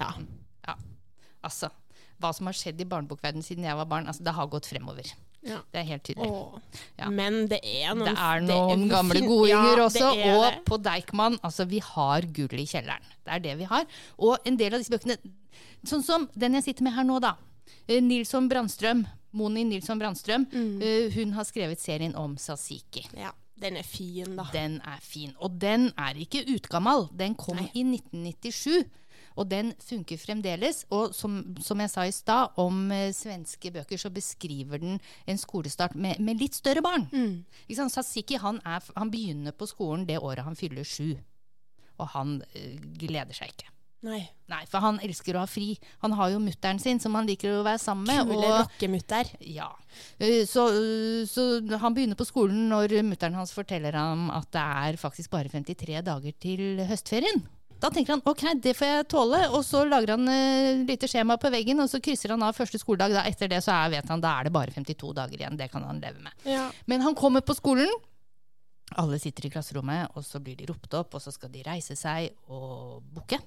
Ja. 0.00 0.08
Altså, 1.44 1.68
hva 2.20 2.32
som 2.34 2.46
har 2.50 2.56
skjedd 2.58 2.80
i 2.80 2.84
barnebokverdenen 2.88 3.44
siden 3.46 3.64
jeg 3.64 3.76
var 3.78 3.86
barn, 3.86 4.06
altså, 4.10 4.24
det 4.26 4.34
har 4.34 4.46
gått 4.50 4.66
fremover. 4.66 5.10
Ja. 5.46 5.60
Det 5.72 5.78
er 5.80 5.84
helt 5.86 6.02
tydelig. 6.02 6.28
Ja. 6.98 7.08
Men 7.14 7.46
det 7.48 7.60
er 7.62 7.94
noen 7.94 8.08
Det 8.10 8.14
er 8.18 8.40
det 8.40 8.48
noen 8.50 8.82
er 8.84 8.88
gamle 8.90 9.20
godinger 9.22 9.78
Ja, 9.78 9.84
også, 9.86 10.08
det 10.18 10.30
og 10.34 10.42
det. 10.48 10.64
på 10.66 10.78
Deichman, 10.82 11.38
altså 11.46 11.64
vi 11.70 11.78
har 11.78 12.26
gull 12.34 12.58
i 12.58 12.66
kjelleren. 12.66 13.04
Det 13.24 13.32
er 13.36 13.44
det 13.44 13.54
vi 13.60 13.68
har. 13.70 13.86
Og 14.18 14.38
en 14.44 14.56
del 14.58 14.74
av 14.74 14.82
disse 14.82 14.90
bøkene, 14.90 15.16
sånn 15.86 16.02
som 16.02 16.28
den 16.34 16.54
jeg 16.58 16.64
sitter 16.64 16.82
med 16.88 16.92
her 16.98 17.04
nå 17.06 17.20
da, 17.22 17.36
eh, 17.86 18.00
Nilsson 18.02 18.48
Brandstrøm, 18.50 19.06
Moni 19.32 19.62
Nilsson 19.64 19.98
Brandstrøm, 20.00 20.48
Mm. 20.50 20.82
eh, 20.82 21.10
hun 21.14 21.32
har 21.32 21.44
skrevet 21.44 21.78
serien 21.78 22.16
om 22.16 22.36
Sasiki. 22.36 23.06
Ja, 23.16 23.30
den 23.60 23.76
er 23.76 23.82
fin, 23.84 24.34
da. 24.36 24.44
Den 24.52 24.80
er 24.84 24.98
fin. 25.00 25.34
Og 25.40 25.56
den 25.58 25.92
er 25.96 26.14
ikke 26.14 26.44
utgammal. 26.48 27.08
Den 27.16 27.34
kom 27.36 27.56
Nei. 27.56 27.70
i 27.74 27.84
1997. 27.84 28.84
Og 29.38 29.46
den 29.50 29.72
funker 29.84 30.18
fremdeles. 30.20 30.82
Og 30.94 31.14
som, 31.14 31.38
som 31.62 31.78
jeg 31.84 31.92
sa 31.92 32.04
i 32.08 32.14
stad, 32.14 32.58
om 32.58 32.90
eh, 32.94 33.12
svenske 33.14 33.70
bøker, 33.74 34.00
så 34.00 34.10
beskriver 34.10 34.82
den 34.82 34.98
en 35.26 35.38
skolestart 35.40 35.94
med, 35.94 36.18
med 36.18 36.40
litt 36.42 36.58
større 36.58 36.82
barn. 36.84 37.06
Mm. 37.12 37.88
Sasiki 37.88 38.38
han, 38.42 38.60
er, 38.66 38.84
han 38.98 39.10
begynner 39.14 39.54
på 39.56 39.68
skolen 39.70 40.06
det 40.08 40.18
året 40.18 40.44
han 40.46 40.58
fyller 40.58 40.84
sju. 40.86 41.14
Og 41.98 42.06
han 42.14 42.40
eh, 42.54 42.78
gleder 42.98 43.34
seg 43.36 43.54
ikke. 43.54 43.72
Nei. 44.06 44.20
Nei, 44.46 44.60
for 44.70 44.78
han 44.78 45.00
elsker 45.02 45.34
å 45.34 45.40
ha 45.42 45.48
fri. 45.50 45.72
Han 46.04 46.12
har 46.14 46.30
jo 46.30 46.38
mutter'n 46.38 46.78
sin 46.78 47.00
som 47.02 47.16
han 47.18 47.26
liker 47.26 47.56
å 47.56 47.64
være 47.66 47.80
sammen 47.82 48.06
med. 48.06 48.30
Kule 48.30 48.50
rockemutter. 48.60 49.32
ja. 49.42 49.66
Eh, 50.22 50.44
Så, 50.46 50.68
eh, 50.70 51.24
så 51.26 51.48
han 51.82 51.96
begynner 51.96 52.18
på 52.18 52.26
skolen 52.28 52.68
når 52.70 52.94
mutter'n 53.02 53.34
hans 53.34 53.50
forteller 53.56 53.98
ham 53.98 54.28
at 54.30 54.50
det 54.54 54.62
er 54.62 55.00
faktisk 55.02 55.34
bare 55.34 55.50
53 55.50 56.02
dager 56.06 56.36
til 56.38 56.84
høstferien. 56.86 57.42
Da 57.78 57.90
tenker 57.94 58.16
han 58.16 58.22
ok, 58.26 58.42
det 58.58 58.74
får 58.74 58.88
jeg 58.88 59.06
tåle, 59.12 59.40
og 59.54 59.62
så 59.66 59.84
lager 59.86 60.16
han 60.16 60.30
et 60.32 60.80
lite 60.88 61.06
skjema 61.10 61.36
på 61.38 61.50
veggen, 61.54 61.78
og 61.78 61.90
så 61.90 62.00
krysser 62.02 62.34
han 62.34 62.42
av 62.42 62.56
første 62.56 62.80
skoledag. 62.80 63.14
Da, 63.14 63.22
etter 63.30 63.50
det 63.52 63.60
så 63.62 63.76
er, 63.76 63.92
vet 63.94 64.10
han 64.10 64.22
da 64.24 64.34
er 64.40 64.48
det 64.48 64.54
bare 64.56 64.74
52 64.74 65.12
dager 65.14 65.38
igjen. 65.38 65.58
Det 65.60 65.70
kan 65.70 65.86
han 65.86 66.00
leve 66.02 66.24
med. 66.24 66.34
Ja. 66.48 66.66
Men 66.90 67.06
han 67.06 67.14
kommer 67.18 67.44
på 67.46 67.54
skolen. 67.54 67.92
Alle 68.98 69.20
sitter 69.22 69.46
i 69.46 69.52
klasserommet, 69.52 70.16
og 70.16 70.26
så 70.26 70.40
blir 70.42 70.58
de 70.58 70.66
ropt 70.70 70.94
opp, 70.98 71.14
og 71.14 71.22
så 71.22 71.30
skal 71.34 71.52
de 71.54 71.62
reise 71.66 71.94
seg 71.98 72.32
og 72.50 72.98
bukke. 73.14 73.38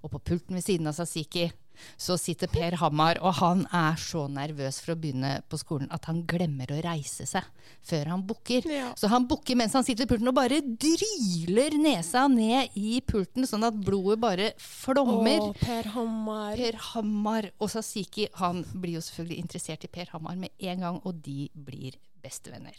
Og 0.00 0.14
på 0.14 0.22
pulten 0.32 0.56
ved 0.56 0.64
siden 0.64 0.88
av 0.90 0.96
Sasiki 0.96 1.50
så 2.00 2.16
sitter 2.20 2.50
Per 2.52 2.76
Hammar, 2.80 3.18
og 3.24 3.38
han 3.38 3.62
er 3.72 3.98
så 4.00 4.26
nervøs 4.28 4.80
for 4.82 4.94
å 4.94 4.98
begynne 5.00 5.30
på 5.48 5.56
skolen 5.60 5.88
at 5.94 6.04
han 6.10 6.22
glemmer 6.28 6.70
å 6.74 6.80
reise 6.84 7.26
seg 7.28 7.46
før 7.86 8.10
han 8.12 8.24
bukker. 8.28 8.66
Ja. 8.68 8.90
Så 8.98 9.08
han 9.12 9.26
bukker 9.30 9.56
mens 9.58 9.76
han 9.76 9.86
sitter 9.86 10.04
ved 10.04 10.14
pulten 10.14 10.28
og 10.28 10.36
bare 10.36 10.60
dryler 10.60 11.76
nesa 11.80 12.26
ned 12.28 12.76
i 12.78 12.98
pulten, 13.06 13.48
sånn 13.48 13.64
at 13.68 13.78
blodet 13.80 14.18
bare 14.20 14.50
flommer. 14.60 15.46
Å, 15.50 15.54
Per 15.60 15.90
Hammar. 15.94 16.60
Per 16.60 16.80
Hammar 16.90 17.50
og 17.58 17.72
Sasiki 17.72 18.28
han 18.40 18.64
blir 18.74 18.98
jo 18.98 19.04
selvfølgelig 19.06 19.40
interessert 19.46 19.86
i 19.86 19.92
Per 19.92 20.12
Hammar 20.14 20.36
med 20.40 20.52
en 20.60 20.86
gang, 20.86 21.00
og 21.04 21.22
de 21.24 21.48
blir 21.54 21.96
bestevenner. 22.20 22.76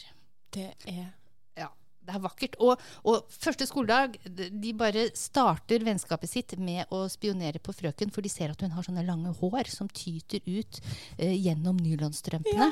Det 0.54 0.72
er 0.86 1.10
Ja, 1.58 1.68
det 2.02 2.16
er 2.16 2.24
vakkert. 2.24 2.58
Og, 2.64 2.82
og 3.08 3.34
første 3.34 3.68
skoledag, 3.70 4.18
de 4.26 4.74
bare 4.78 5.08
starter 5.18 5.86
vennskapet 5.86 6.32
sitt 6.32 6.56
med 6.60 6.90
å 6.94 7.04
spionere 7.12 7.62
på 7.64 7.76
frøken, 7.76 8.14
for 8.14 8.26
de 8.26 8.32
ser 8.32 8.54
at 8.54 8.64
hun 8.64 8.74
har 8.76 8.88
sånne 8.88 9.06
lange 9.08 9.34
hår 9.42 9.72
som 9.72 9.90
tyter 9.92 10.42
ut 10.48 10.82
eh, 11.18 11.36
gjennom 11.36 11.80
nylonstrømpene. 11.82 12.72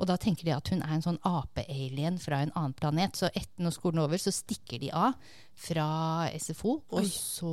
Og 0.00 0.08
da 0.08 0.16
tenker 0.16 0.48
de 0.48 0.54
at 0.54 0.70
hun 0.72 0.80
er 0.80 0.94
en 0.96 1.04
sånn 1.04 1.18
ape-alien 1.28 2.16
fra 2.22 2.38
en 2.40 2.54
annen 2.56 2.76
planet. 2.76 3.18
Så 3.20 3.28
etter 3.28 3.60
når 3.60 3.74
skolen 3.76 4.00
er 4.00 4.08
over, 4.08 4.22
så 4.22 4.32
stikker 4.32 4.80
de 4.80 4.88
av 4.96 5.18
fra 5.60 5.90
SFO, 6.40 6.78
og 6.88 7.10
så, 7.10 7.52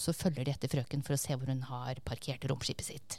så 0.00 0.16
følger 0.16 0.48
de 0.48 0.54
etter 0.54 0.72
frøken 0.72 1.04
for 1.04 1.18
å 1.18 1.20
se 1.20 1.36
hvor 1.36 1.52
hun 1.52 1.66
har 1.68 2.00
parkert 2.06 2.48
romskipet 2.48 2.88
sitt. 2.88 3.18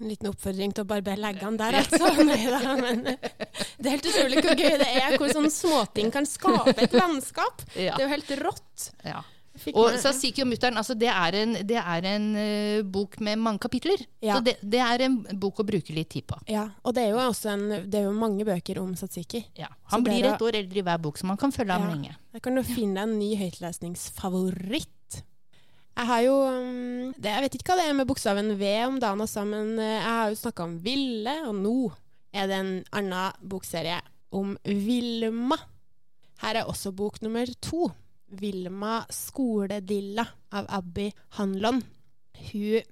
En 0.00 0.08
liten 0.12 0.28
oppfordring 0.30 0.74
til 0.74 0.84
å 0.84 0.88
barbere 0.88 1.18
leggene 1.18 1.58
der, 1.58 1.78
altså. 1.80 2.10
Nei 2.28 2.44
da, 2.46 2.74
men 2.78 3.02
det 3.06 3.86
er 3.88 3.96
helt 3.96 4.06
utrolig 4.12 4.44
hvor 4.44 4.54
gøy 4.60 4.76
det 4.78 4.90
er, 5.00 5.16
hvor 5.18 5.32
sånne 5.32 5.50
småting 5.50 6.12
kan 6.14 6.28
skape 6.28 6.76
et 6.76 6.94
vennskap. 6.94 7.64
Ja. 7.74 7.96
Det 7.96 8.04
er 8.04 8.06
jo 8.06 8.12
helt 8.14 8.32
rått. 8.44 8.92
Ja. 9.06 9.24
Og 9.74 9.96
Sasiki 9.98 10.44
og 10.44 10.52
mutter'n, 10.52 10.76
altså 10.78 10.94
det 10.94 11.08
er 11.10 11.34
en, 11.40 11.56
det 11.66 11.78
er 11.80 12.04
en 12.12 12.26
uh, 12.38 12.82
bok 12.86 13.16
med 13.26 13.40
mange 13.42 13.58
kapitler. 13.64 14.04
Ja. 14.22 14.36
Så 14.38 14.44
det, 14.46 14.54
det 14.62 14.78
er 14.84 15.02
en 15.08 15.16
bok 15.34 15.58
å 15.58 15.66
bruke 15.66 15.96
litt 15.96 16.12
tid 16.14 16.28
på. 16.30 16.38
Ja, 16.46 16.68
og 16.86 16.94
det 16.94 17.08
er 17.08 17.16
jo 17.16 17.24
også 17.24 17.50
en, 17.56 17.64
det 17.90 17.98
er 17.98 18.06
jo 18.06 18.14
mange 18.14 18.46
bøker 18.46 18.78
om 18.84 18.92
Satsiki. 18.98 19.42
Ja. 19.58 19.72
Så 19.88 19.96
Han 19.96 20.06
blir 20.06 20.20
dere- 20.22 20.36
et 20.36 20.46
år 20.46 20.60
eldre 20.60 20.78
i 20.78 20.86
hver 20.86 21.02
bok, 21.02 21.18
så 21.18 21.26
man 21.26 21.40
kan 21.42 21.50
følge 21.54 21.74
ham 21.74 21.88
Ja. 21.88 21.96
lenge. 21.96 22.14
Der 22.36 22.44
kan 22.44 22.54
du 22.54 22.62
finne 22.62 23.02
en 23.02 23.18
ny 23.18 23.32
høytlesningsfavoritt. 23.40 24.94
Jeg 25.98 26.06
har 26.06 26.20
jo 26.22 26.34
um, 26.46 27.14
det, 27.18 27.30
Jeg 27.32 27.44
vet 27.44 27.56
ikke 27.58 27.72
hva 27.72 27.80
det 27.80 27.86
er 27.90 27.96
med 27.98 28.06
bokstaven 28.06 28.52
V 28.60 28.74
om 28.86 29.00
dagen, 29.02 29.22
også, 29.24 29.42
men 29.48 29.72
eh, 29.82 29.96
jeg 29.96 30.04
har 30.06 30.28
jo 30.30 30.38
snakka 30.38 30.66
om 30.68 30.76
Ville, 30.84 31.34
og 31.48 31.56
nå 31.58 31.78
er 32.30 32.46
det 32.46 32.58
en 32.58 32.70
annen 33.00 33.40
bokserie 33.50 33.96
om 34.38 34.52
Vilma. 34.62 35.58
Her 36.44 36.60
er 36.60 36.70
også 36.70 36.92
bok 36.94 37.18
nummer 37.24 37.50
to. 37.64 37.88
Vilma 38.38 39.00
skoledilla 39.10 40.26
av 40.54 40.68
Abby 40.78 41.08
Hanlon. 41.38 41.80
Hun 42.50 42.84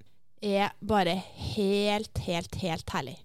er 0.42 0.72
bare 0.80 1.14
helt, 1.54 2.18
helt, 2.26 2.56
helt 2.62 2.90
herlig. 2.90 3.18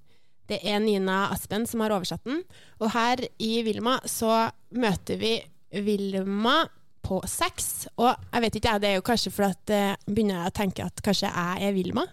Det 0.51 0.59
er 0.67 0.81
Nina 0.83 1.29
Aspen 1.31 1.65
som 1.65 1.81
har 1.81 1.95
oversatt 1.95 2.27
den. 2.27 2.43
Og 2.83 2.91
her 2.93 3.23
i 3.41 3.53
Vilma 3.65 3.97
så 4.05 4.51
møter 4.75 5.17
vi 5.21 5.37
Vilma 5.71 6.59
på 7.05 7.19
sex. 7.29 7.87
Og 7.97 8.11
jeg 8.11 8.45
vet 8.45 8.57
ikke, 8.59 8.77
det 8.81 8.91
er 8.91 8.99
jo 8.99 9.05
kanskje 9.05 9.33
fordi 9.33 9.75
eh, 9.77 9.99
begynner 10.07 10.39
jeg 10.39 10.51
å 10.51 10.57
tenke 10.61 10.87
at 10.87 11.03
kanskje 11.05 11.31
jeg 11.31 11.67
er 11.67 11.75
Vilma. 11.75 12.05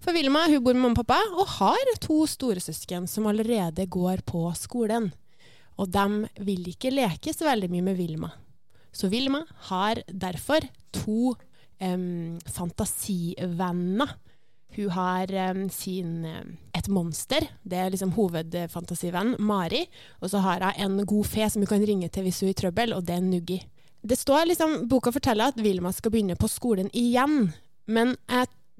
For 0.00 0.16
Vilma 0.16 0.46
hun 0.48 0.62
bor 0.64 0.76
med 0.76 0.82
mamma 0.86 0.96
og 0.96 1.02
pappa 1.02 1.18
og 1.36 1.56
har 1.58 1.92
to 2.00 2.22
storesøsken 2.28 3.08
som 3.10 3.28
allerede 3.28 3.84
går 3.92 4.24
på 4.28 4.46
skolen. 4.56 5.10
Og 5.80 5.92
de 5.92 6.44
vil 6.44 6.72
ikke 6.72 6.92
leke 6.92 7.34
så 7.36 7.48
veldig 7.48 7.68
mye 7.72 7.86
med 7.90 8.00
Vilma. 8.00 8.32
Så 8.92 9.10
Vilma 9.12 9.44
har 9.70 10.00
derfor 10.08 10.64
to 10.92 11.34
um, 11.80 12.40
fantasivenner. 12.48 14.16
Hun 14.76 14.90
har 14.94 15.32
um, 15.50 15.62
sin 15.72 16.24
et 16.76 16.88
monster, 16.88 17.44
det 17.62 17.78
er 17.78 17.92
liksom 17.92 18.14
hovedfantasivennen, 18.16 19.36
Mari. 19.42 19.82
Og 20.20 20.30
så 20.32 20.42
har 20.44 20.64
hun 20.64 21.00
en 21.00 21.06
god 21.06 21.28
fe 21.28 21.48
som 21.50 21.62
hun 21.64 21.70
kan 21.70 21.84
ringe 21.86 22.08
til 22.08 22.26
hvis 22.26 22.40
hun 22.40 22.50
er 22.50 22.54
i 22.54 22.60
trøbbel, 22.60 22.94
og 22.96 23.04
det 23.06 23.16
er 23.18 23.26
Nuggi. 23.26 23.60
Det 24.02 24.16
står 24.16 24.46
liksom, 24.48 24.88
Boka 24.88 25.12
forteller 25.12 25.52
at 25.52 25.60
Vilma 25.60 25.92
skal 25.92 26.14
begynne 26.14 26.38
på 26.40 26.48
skolen 26.48 26.88
igjen, 26.96 27.50
men 27.90 28.16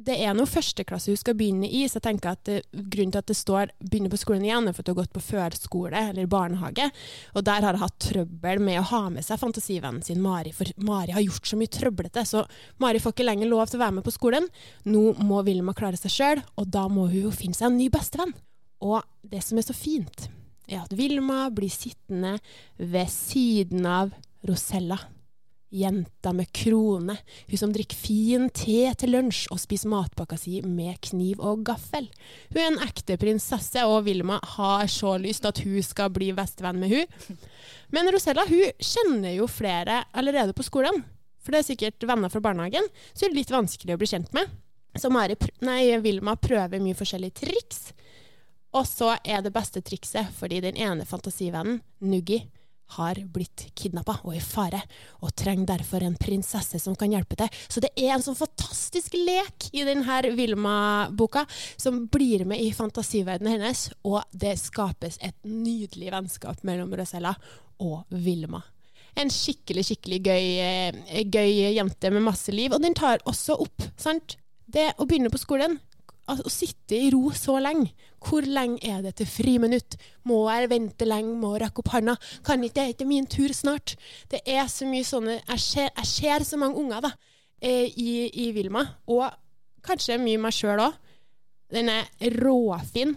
det 0.00 0.16
er 0.24 0.32
noe 0.36 0.48
førsteklasse 0.48 1.12
hun 1.12 1.18
skal 1.20 1.36
begynne 1.36 1.68
i, 1.68 1.82
så 1.88 1.98
jeg 1.98 2.06
tenker 2.06 2.32
at 2.32 2.42
det, 2.48 2.56
grunnen 2.72 3.12
til 3.12 3.20
at 3.20 3.28
det 3.28 3.36
står 3.36 3.72
'begynne 3.82 4.10
på 4.12 4.20
skolen 4.20 4.46
igjen', 4.46 4.68
er 4.68 4.72
for 4.72 4.80
at 4.80 4.88
hun 4.88 4.96
har 4.96 5.02
gått 5.02 5.12
på 5.12 5.24
førskole 5.26 6.02
eller 6.08 6.26
barnehage. 6.26 6.90
Og 7.34 7.44
der 7.44 7.60
har 7.60 7.76
hun 7.76 7.84
hatt 7.84 7.98
trøbbel 8.00 8.60
med 8.60 8.80
å 8.80 8.88
ha 8.88 9.02
med 9.10 9.24
seg 9.24 9.40
fantasivennen 9.40 10.02
sin 10.02 10.22
Mari, 10.22 10.52
for 10.52 10.66
Mari 10.76 11.12
har 11.12 11.20
gjort 11.20 11.46
så 11.46 11.56
mye 11.56 11.68
trøblete, 11.68 12.24
så 12.24 12.46
Mari 12.78 12.98
får 12.98 13.12
ikke 13.12 13.28
lenger 13.28 13.48
lov 13.48 13.66
til 13.68 13.80
å 13.80 13.84
være 13.84 13.96
med 13.98 14.04
på 14.04 14.16
skolen. 14.16 14.48
Nå 14.84 15.14
må 15.20 15.44
Vilma 15.44 15.74
klare 15.74 16.00
seg 16.00 16.10
sjøl, 16.10 16.42
og 16.56 16.70
da 16.70 16.88
må 16.88 17.10
hun 17.10 17.32
finne 17.32 17.54
seg 17.54 17.68
en 17.68 17.76
ny 17.76 17.90
bestevenn. 17.90 18.34
Og 18.80 19.02
det 19.22 19.42
som 19.44 19.58
er 19.58 19.68
så 19.68 19.76
fint, 19.76 20.30
er 20.66 20.80
at 20.80 20.96
Vilma 20.96 21.50
blir 21.50 21.68
sittende 21.68 22.38
ved 22.78 23.10
siden 23.10 23.84
av 23.84 24.14
Rosella 24.48 24.98
Jenta 25.72 26.32
med 26.32 26.52
krone. 26.52 27.16
Hun 27.46 27.58
som 27.58 27.72
drikker 27.72 27.96
fin 27.96 28.48
te 28.50 28.88
til 28.98 29.12
lunsj 29.14 29.44
og 29.54 29.60
spiser 29.62 29.92
matpakka 29.92 30.34
si 30.40 30.56
med 30.66 30.98
kniv 31.06 31.38
og 31.46 31.62
gaffel. 31.68 32.08
Hun 32.50 32.58
er 32.58 32.66
en 32.72 32.80
ekte 32.82 33.14
prinsesse, 33.22 33.84
og 33.86 34.02
Vilma 34.08 34.40
har 34.56 34.90
så 34.90 35.14
lyst 35.22 35.46
at 35.46 35.62
hun 35.62 35.78
skal 35.86 36.10
bli 36.10 36.32
bestevenn 36.34 36.82
med 36.82 36.90
hun. 36.90 37.38
Men 37.94 38.10
Rosella 38.10 38.48
hun 38.50 38.82
kjenner 38.82 39.36
jo 39.36 39.46
flere 39.46 40.02
allerede 40.10 40.56
på 40.58 40.66
skolen. 40.66 41.04
For 41.38 41.54
det 41.54 41.62
er 41.62 41.70
sikkert 41.70 42.10
venner 42.10 42.32
fra 42.32 42.42
barnehagen, 42.42 42.90
så 43.14 43.24
det 43.24 43.30
er 43.30 43.38
litt 43.38 43.54
vanskelig 43.54 43.94
å 43.94 44.02
bli 44.02 44.10
kjent 44.10 44.34
med. 44.34 44.50
Så 44.98 45.06
Mari, 45.14 45.38
nei, 45.62 45.84
Vilma 46.02 46.34
prøver 46.34 46.82
mye 46.82 46.98
forskjellige 46.98 47.44
triks. 47.44 47.92
Og 48.74 48.82
så 48.90 49.14
er 49.22 49.46
det 49.46 49.54
beste 49.54 49.82
trikset 49.86 50.34
fordi 50.34 50.58
den 50.66 50.78
ene 50.78 51.06
fantasivennen, 51.06 51.78
Nuggi, 52.02 52.42
har 52.96 53.20
blitt 53.32 53.66
kidnappa 53.78 54.18
og 54.24 54.34
i 54.36 54.42
fare, 54.42 54.80
og 55.22 55.34
trenger 55.38 55.68
derfor 55.74 56.04
en 56.04 56.18
prinsesse 56.20 56.80
som 56.82 56.96
kan 56.98 57.12
hjelpe 57.12 57.38
til. 57.38 57.50
Så 57.68 57.82
det 57.84 57.92
er 57.96 58.14
en 58.14 58.24
sånn 58.24 58.38
fantastisk 58.38 59.14
lek 59.18 59.70
i 59.72 59.84
denne 59.86 60.20
Vilma-boka 60.36 61.46
som 61.76 62.04
blir 62.12 62.46
med 62.48 62.62
i 62.62 62.72
fantasiverdenen 62.76 63.58
hennes, 63.58 63.88
og 64.04 64.22
det 64.32 64.56
skapes 64.60 65.20
et 65.22 65.36
nydelig 65.46 66.12
vennskap 66.14 66.64
mellom 66.66 66.92
Rosella 66.98 67.34
og 67.80 68.04
Vilma. 68.10 68.62
En 69.18 69.30
skikkelig, 69.32 69.88
skikkelig 69.88 70.20
gøy, 70.22 70.44
eh, 70.62 71.24
gøy 71.26 71.74
jente 71.74 72.10
med 72.14 72.22
masse 72.22 72.52
liv, 72.54 72.72
og 72.72 72.82
den 72.82 72.94
tar 72.94 73.22
også 73.26 73.58
opp, 73.58 73.90
sant? 73.98 74.36
Det 74.70 74.92
å 74.98 75.06
begynne 75.06 75.32
på 75.32 75.40
skolen, 75.40 75.80
altså, 76.30 76.46
å 76.46 76.52
sitte 76.52 76.96
i 76.96 77.10
ro 77.14 77.30
så 77.36 77.58
lenge. 77.62 77.92
Hvor 78.20 78.46
lenge 78.46 78.80
er 78.84 79.02
det 79.04 79.14
til 79.20 79.28
friminutt? 79.28 79.96
Må 80.28 80.42
jeg 80.50 80.70
vente 80.72 81.08
lenge? 81.08 81.36
Må 81.40 81.54
jeg 81.54 81.64
rekke 81.64 81.82
opp 81.82 81.92
handa? 81.94 82.16
Kan 82.46 82.64
ikke 82.64 82.80
det 82.80 82.94
ikke 82.94 83.08
min 83.08 83.28
tur 83.30 83.54
snart? 83.56 83.96
Det 84.30 84.42
er 84.44 84.66
så 84.70 84.88
mye 84.88 85.06
sånne 85.06 85.38
Jeg 85.38 85.64
ser, 85.64 85.88
jeg 85.88 86.10
ser 86.10 86.46
så 86.46 86.60
mange 86.60 86.80
unger 86.80 87.06
da, 87.08 87.14
eh, 87.62 87.88
i, 87.88 88.12
i 88.46 88.50
Vilma, 88.56 88.84
og 89.08 89.26
kanskje 89.86 90.20
mye 90.20 90.40
meg 90.40 90.54
sjøl 90.56 90.84
òg. 90.84 90.96
Den 91.70 91.90
er 91.92 92.08
råfin. 92.40 93.16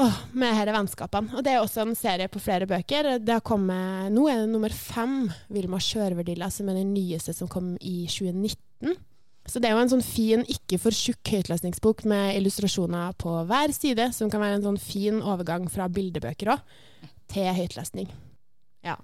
Åh, 0.00 0.18
med 0.32 0.54
disse 0.56 0.72
vennskapene. 0.72 1.36
Og 1.36 1.44
det 1.44 1.52
er 1.52 1.60
også 1.60 1.82
en 1.84 1.96
serie 1.96 2.28
på 2.32 2.40
flere 2.40 2.66
bøker. 2.68 3.18
Det 3.20 3.34
har 3.34 3.44
kommet, 3.44 4.08
nå 4.14 4.24
er 4.30 4.40
det 4.40 4.52
nummer 4.52 4.72
fem, 4.72 5.26
Vilma 5.52 5.80
Sjørverdilla, 5.82 6.48
som 6.50 6.70
er 6.72 6.80
den 6.80 6.94
nyeste 6.94 7.34
som 7.36 7.50
kom 7.52 7.74
i 7.76 8.06
2019. 8.08 8.96
Så 9.48 9.58
det 9.58 9.68
er 9.68 9.74
jo 9.74 9.82
en 9.82 9.90
sånn 9.90 10.04
fin, 10.06 10.44
ikke 10.46 10.78
for 10.80 10.94
tjukk 10.94 11.32
høytlesningsbok 11.34 12.04
med 12.08 12.36
illustrasjoner 12.38 13.16
på 13.18 13.34
hver 13.48 13.74
side, 13.74 14.10
som 14.14 14.30
kan 14.30 14.42
være 14.42 14.60
en 14.60 14.66
sånn 14.68 14.82
fin 14.82 15.18
overgang 15.18 15.66
fra 15.72 15.88
bildebøker 15.90 16.52
òg, 16.54 16.76
til 17.32 17.48
høytlesning. 17.56 18.12
Ja. 18.86 18.98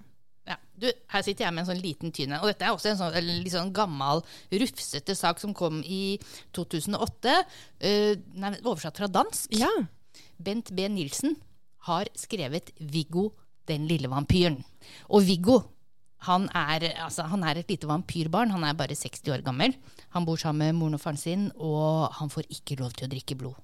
Ja, 0.49 0.55
du, 0.79 0.87
her 1.11 1.25
sitter 1.25 1.45
jeg 1.45 1.53
med 1.53 1.65
en 1.65 1.69
sånn 1.69 1.83
liten 1.83 2.13
tyne. 2.15 2.39
Og 2.41 2.49
dette 2.49 2.65
er 2.65 2.73
også 2.73 2.93
en 2.93 2.97
sånn, 3.01 3.17
litt 3.27 3.53
sånn 3.53 3.73
gammel, 3.75 4.23
rufsete 4.63 5.13
sak 5.17 5.41
som 5.43 5.53
kom 5.57 5.83
i 5.85 6.17
2008. 6.57 7.35
Uh, 7.83 8.15
nei, 8.39 8.55
oversatt 8.63 9.01
fra 9.01 9.11
dansk. 9.11 9.53
ja. 9.59 9.69
Bent 10.39 10.71
B. 10.75 10.85
Nilsen 10.87 11.35
har 11.87 12.07
skrevet 12.15 12.71
'Viggo 12.79 13.29
den 13.67 13.87
lille 13.87 14.07
vampyren'. 14.07 14.63
Og 15.11 15.25
Viggo 15.27 15.59
han 16.27 16.49
er, 16.51 16.89
altså, 17.05 17.23
han 17.31 17.43
er 17.47 17.61
et 17.61 17.71
lite 17.71 17.87
vampyrbarn. 17.87 18.51
Han 18.51 18.65
er 18.67 18.75
bare 18.75 18.97
60 18.97 19.31
år 19.31 19.43
gammel. 19.45 19.75
Han 20.15 20.25
bor 20.27 20.39
sammen 20.39 20.67
med 20.67 20.79
moren 20.79 20.97
og 20.97 21.03
faren 21.03 21.19
sin, 21.19 21.47
og 21.55 22.11
han 22.19 22.31
får 22.33 22.49
ikke 22.51 22.79
lov 22.81 22.91
til 22.97 23.07
å 23.07 23.11
drikke 23.13 23.37
blod. 23.39 23.55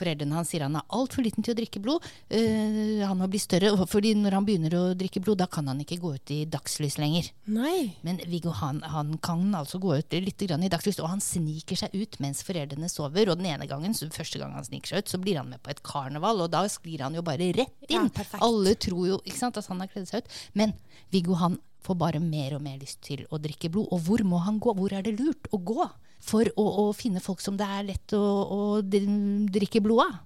Foreldrene 0.00 0.38
hans 0.38 0.50
sier 0.52 0.64
han 0.64 0.78
er 0.80 0.86
altfor 0.96 1.24
liten 1.26 1.44
til 1.44 1.54
å 1.54 1.58
drikke 1.60 1.82
blod. 1.84 2.06
Uh, 2.32 3.04
han 3.04 3.18
må 3.20 3.28
bli 3.30 3.40
større, 3.42 3.72
fordi 3.90 4.14
når 4.18 4.38
han 4.38 4.48
begynner 4.48 4.76
å 4.78 4.82
drikke 4.98 5.22
blod, 5.24 5.40
da 5.42 5.48
kan 5.50 5.68
han 5.70 5.82
ikke 5.84 6.00
gå 6.02 6.14
ut 6.16 6.34
i 6.34 6.40
dagslys 6.50 6.98
lenger. 7.00 7.30
Nei. 7.50 7.92
Men 8.06 8.20
Viggo 8.30 8.54
han, 8.60 8.82
han 8.82 9.14
kan 9.22 9.44
altså 9.56 9.80
gå 9.82 9.98
ut 10.00 10.18
litt 10.20 10.46
grann 10.46 10.64
i 10.66 10.72
dagslys, 10.72 11.00
og 11.04 11.10
han 11.12 11.24
sniker 11.24 11.78
seg 11.78 11.94
ut 11.96 12.20
mens 12.22 12.42
foreldrene 12.46 12.90
sover. 12.92 13.30
Og 13.30 13.40
den 13.40 13.50
ene 13.52 13.68
gangen, 13.70 13.96
så 13.96 14.08
første 14.14 14.40
gang 14.40 14.54
han 14.56 14.66
sniker 14.66 14.94
seg 14.94 15.04
ut, 15.04 15.14
så 15.14 15.22
blir 15.22 15.40
han 15.40 15.50
med 15.52 15.62
på 15.64 15.74
et 15.74 15.82
karneval, 15.86 16.44
og 16.44 16.52
da 16.52 16.64
sklir 16.70 17.04
han 17.06 17.16
jo 17.16 17.24
bare 17.26 17.52
rett 17.56 17.90
inn. 17.90 18.10
Ja, 18.10 18.28
Alle 18.44 18.76
tror 18.80 19.06
jo 19.08 19.22
ikke 19.24 19.38
sant, 19.38 19.58
at 19.60 19.68
han 19.70 19.82
har 19.82 19.90
kledd 19.92 20.08
seg 20.10 20.24
ut. 20.24 20.38
Men 20.56 20.76
Viggo 21.14 21.38
han 21.40 21.58
får 21.84 21.96
bare 22.00 22.20
mer 22.22 22.56
og 22.56 22.64
mer 22.64 22.78
lyst 22.80 23.00
til 23.06 23.24
å 23.32 23.40
drikke 23.40 23.70
blod. 23.72 23.88
Og 23.94 24.04
hvor 24.06 24.24
må 24.26 24.40
han 24.44 24.60
gå? 24.62 24.74
Hvor 24.76 24.92
er 24.96 25.04
det 25.06 25.16
lurt 25.20 25.48
å 25.52 25.60
gå 25.60 25.88
for 26.20 26.48
å, 26.56 26.64
å 26.84 26.84
finne 26.96 27.22
folk 27.24 27.42
som 27.42 27.56
det 27.58 27.66
er 27.66 27.86
lett 27.92 28.14
å, 28.16 28.20
å 28.20 28.60
drikke 28.84 29.82
blod 29.84 30.04
av? 30.04 30.18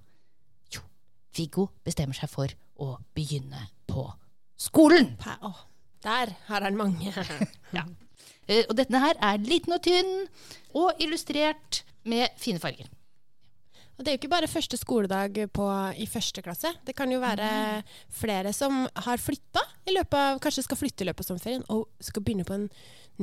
Jo, 0.75 0.83
Viggo 1.37 1.69
bestemmer 1.85 2.17
seg 2.17 2.31
for 2.31 2.51
å 2.81 2.95
begynne 3.15 3.67
på 3.87 4.07
skolen. 4.59 5.13
Åh, 5.41 5.61
der 6.05 6.35
har 6.49 6.67
han 6.67 6.79
mange. 6.79 7.13
Ja. 7.75 7.83
Eh, 8.45 8.61
og 8.69 8.75
denne 8.77 9.01
her 9.01 9.17
er 9.25 9.41
liten 9.41 9.73
og 9.73 9.81
tynn, 9.83 10.27
og 10.77 10.99
illustrert 11.01 11.81
med 12.05 12.29
fine 12.37 12.61
farger. 12.61 12.87
Og 13.97 14.03
det 14.03 14.07
er 14.11 14.15
jo 14.17 14.19
ikke 14.23 14.33
bare 14.33 14.47
første 14.51 14.77
skoledag 14.77 15.37
på, 15.55 15.65
i 15.95 16.05
første 16.11 16.41
klasse. 16.43 16.73
Det 16.85 16.95
kan 16.97 17.11
jo 17.11 17.21
være 17.23 17.83
flere 18.11 18.51
som 18.53 18.83
har 19.05 19.17
flytta 19.23 19.63
i 19.87 19.93
løpet 19.95 20.19
av, 20.19 20.39
kanskje 20.43 20.65
skal 20.67 20.77
flytte 20.81 21.05
i 21.05 21.07
løpet 21.07 21.23
av 21.23 21.29
sommerferien 21.31 21.63
og 21.71 21.87
skal 22.03 22.23
begynne 22.25 22.43
på 22.47 22.57
en 22.57 22.69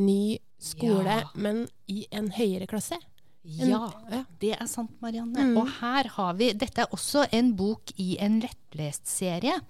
ny 0.00 0.38
skole, 0.62 1.04
Ja. 1.20 1.28
men 1.34 1.66
i 1.92 2.06
en 2.10 2.30
høyere 2.32 2.66
klasse. 2.70 2.96
En- 3.44 3.68
Ja, 3.68 3.90
ja. 4.10 4.24
det 4.40 4.52
er 4.60 4.66
sant, 4.70 4.92
Marianne. 5.02 5.34
Mm. 5.36 5.56
Og 5.58 5.68
her 5.80 6.04
har 6.08 6.32
vi 6.34 6.52
Dette 6.52 6.78
er 6.82 6.86
også 6.94 7.26
en 7.32 7.52
bok 7.56 7.90
i 7.98 8.16
en 8.20 8.40
lettlest 8.40 9.06
serie, 9.06 9.60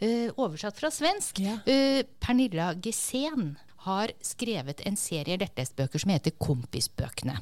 Uh, 0.00 0.30
oversatt 0.38 0.76
fra 0.78 0.88
svensk. 0.90 1.40
Ja. 1.42 1.56
Uh, 1.66 2.02
Pernilla 2.20 2.72
Gesén 2.74 3.56
har 3.86 4.10
skrevet 4.24 4.80
en 4.86 4.96
serie 4.98 5.38
lettlestbøker 5.38 6.02
som 6.02 6.10
heter 6.10 6.34
Kompisbøkene. 6.42 7.36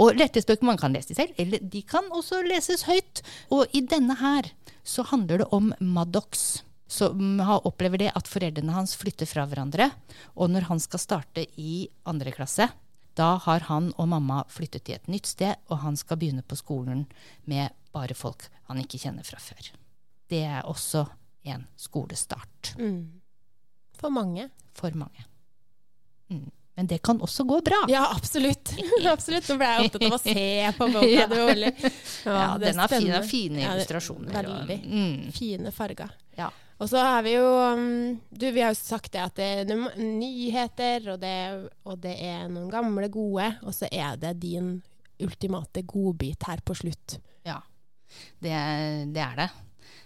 Og 0.00 0.16
lettlestbøker 0.16 0.64
man 0.64 0.80
kan 0.80 0.94
lese 0.96 1.14
selv, 1.14 1.34
eller 1.36 1.60
de 1.60 1.82
kan 1.84 2.08
også 2.16 2.40
leses 2.46 2.86
høyt. 2.88 3.20
Og 3.52 3.66
i 3.76 3.82
denne 3.84 4.16
her 4.20 4.48
så 4.82 5.04
handler 5.10 5.42
det 5.42 5.48
om 5.52 5.72
Maddox. 5.80 6.62
Som 6.92 7.40
opplever 7.40 8.02
det 8.02 8.10
at 8.16 8.28
foreldrene 8.28 8.74
hans 8.76 8.92
flytter 9.00 9.28
fra 9.28 9.46
hverandre. 9.48 9.90
Og 10.36 10.50
når 10.52 10.66
han 10.68 10.80
skal 10.80 11.00
starte 11.00 11.46
i 11.56 11.88
andre 12.08 12.32
klasse, 12.36 12.66
da 13.16 13.34
har 13.44 13.64
han 13.68 13.90
og 14.00 14.08
mamma 14.08 14.42
flyttet 14.48 14.84
til 14.84 14.96
et 14.96 15.08
nytt 15.12 15.28
sted, 15.28 15.56
og 15.68 15.82
han 15.84 15.96
skal 16.00 16.16
begynne 16.20 16.44
på 16.44 16.56
skolen 16.56 17.06
med 17.48 17.72
bare 17.92 18.16
folk 18.16 18.46
han 18.68 18.80
ikke 18.80 19.00
kjenner 19.04 19.24
fra 19.24 19.40
før. 19.40 19.72
Det 20.32 20.40
er 20.48 20.64
også 20.68 21.06
en 21.44 21.66
skolestart 21.76 22.74
Mm. 22.78 23.20
For 23.98 24.08
mange. 24.10 24.48
for 24.74 24.90
mange. 24.96 25.24
Mm. 26.32 26.50
Men 26.74 26.86
det 26.88 27.02
kan 27.04 27.18
også 27.20 27.44
gå 27.44 27.58
bra. 27.66 27.82
Ja, 27.92 28.06
absolutt. 28.16 28.72
absolutt. 29.12 29.48
Nå 29.52 29.58
ble 29.60 29.66
jeg 29.68 29.86
opptatt 29.90 30.06
av 30.08 30.14
å 30.16 30.20
se 30.22 30.72
på 30.78 30.86
boka. 30.94 31.08
Ja. 31.12 31.26
Ja, 32.24 32.46
den 32.62 32.80
har 32.80 32.88
fine, 32.88 33.18
fine 33.28 33.60
illustrasjoner. 33.66 34.32
Ja. 34.32 34.40
Veldig. 34.40 34.78
Og, 34.80 34.94
mm, 34.96 35.32
Fine 35.36 35.72
farger. 35.76 36.14
ja. 36.40 36.50
Og 36.82 36.88
så 36.90 36.98
har 36.98 37.20
vi 37.22 37.36
jo 37.36 37.44
um, 37.46 38.16
Du, 38.34 38.48
vi 38.50 38.58
har 38.64 38.72
jo 38.72 38.78
sagt 38.80 39.12
det 39.14 39.20
at 39.22 39.36
det 39.38 39.44
er 39.60 39.76
nyheter, 40.00 41.04
og 41.12 41.20
det, 41.22 41.34
og 41.86 42.00
det 42.02 42.14
er 42.26 42.48
noen 42.50 42.72
gamle 42.72 43.06
gode, 43.12 43.52
og 43.62 43.76
så 43.76 43.86
er 43.92 44.16
det 44.18 44.32
din 44.42 44.72
ultimate 45.22 45.84
godbit 45.86 46.48
her 46.48 46.64
på 46.66 46.74
slutt. 46.74 47.18
ja. 47.46 47.60
Det, 48.42 48.56
det 49.14 49.22
er 49.24 49.36
det. 49.38 49.46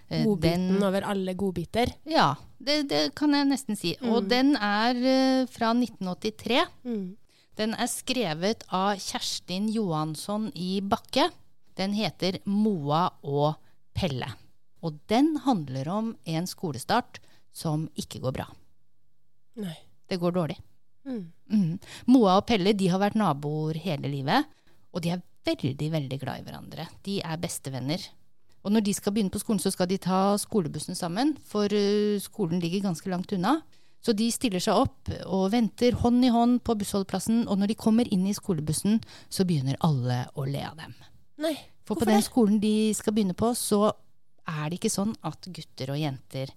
Eh, 0.08 0.24
Godbiten 0.24 0.68
den- 0.74 0.82
over 0.86 1.02
alle 1.02 1.34
godbiter. 1.34 1.90
Ja, 2.06 2.34
det, 2.62 2.88
det 2.88 3.14
kan 3.14 3.32
jeg 3.34 3.46
nesten 3.48 3.76
si. 3.76 3.96
Og 4.02 4.22
Mm. 4.24 4.28
den 4.28 4.56
er 4.56 4.94
eh, 4.94 5.46
fra 5.46 5.72
1983. 5.74 6.64
Mm. 6.84 7.16
Den 7.56 7.74
er 7.74 7.86
skrevet 7.88 8.62
av 8.70 8.96
Kjerstin 8.98 9.68
Johansson 9.72 10.52
i 10.54 10.80
Bakke. 10.80 11.30
Den 11.76 11.92
heter 11.92 12.38
Moa 12.46 13.10
og 13.24 13.56
Pelle. 13.94 14.28
Og 14.82 14.98
den 15.08 15.36
handler 15.38 15.88
om 15.88 16.16
en 16.26 16.46
skolestart 16.46 17.18
som 17.52 17.88
ikke 17.96 18.20
går 18.20 18.32
bra. 18.32 18.46
Nei. 19.56 19.76
Det 20.08 20.20
går 20.20 20.32
dårlig. 20.36 20.58
Mm. 21.06 21.32
Mhm. 21.50 21.80
Moa 22.06 22.36
og 22.38 22.46
Pelle 22.46 22.72
de 22.76 22.88
har 22.88 23.00
vært 23.00 23.16
naboer 23.18 23.74
hele 23.82 24.08
livet, 24.10 24.44
og 24.92 25.02
de 25.02 25.10
er 25.10 25.22
veldig, 25.46 25.90
veldig 25.90 26.18
glad 26.20 26.40
i 26.40 26.42
hverandre. 26.46 26.86
De 27.06 27.20
er 27.22 27.36
bestevenner. 27.38 28.02
Og 28.66 28.74
når 28.74 28.82
de 28.82 28.94
skal 28.96 29.14
begynne 29.14 29.30
på 29.30 29.38
skolen, 29.38 29.62
så 29.62 29.70
skal 29.70 29.86
de 29.90 29.98
ta 30.02 30.34
skolebussen 30.42 30.98
sammen, 30.98 31.36
for 31.46 31.70
eh, 31.70 32.18
skolen 32.22 32.58
ligger 32.62 32.88
ganske 32.88 33.10
langt 33.12 33.30
unna. 33.36 33.60
Så 34.02 34.14
de 34.14 34.26
stiller 34.30 34.62
seg 34.62 34.78
opp 34.78 35.10
og 35.24 35.48
venter 35.54 35.94
hånd 36.02 36.24
i 36.26 36.30
hånd 36.34 36.60
på 36.66 36.74
bussholdeplassen, 36.78 37.44
og 37.50 37.58
når 37.58 37.72
de 37.72 37.78
kommer 37.78 38.10
inn 38.14 38.26
i 38.26 38.34
skolebussen, 38.34 39.00
så 39.30 39.46
begynner 39.46 39.78
alle 39.86 40.24
å 40.34 40.44
le 40.46 40.62
av 40.66 40.76
dem. 40.78 40.94
Nei. 41.42 41.54
For 41.86 41.98
på 41.98 42.08
den 42.08 42.18
det? 42.18 42.26
skolen 42.26 42.58
de 42.62 42.74
skal 42.98 43.14
begynne 43.14 43.38
på, 43.38 43.52
så 43.54 43.92
er 44.46 44.68
det 44.68 44.80
ikke 44.80 44.94
sånn 44.94 45.14
at 45.26 45.46
gutter 45.46 45.94
og 45.94 46.00
jenter 46.02 46.50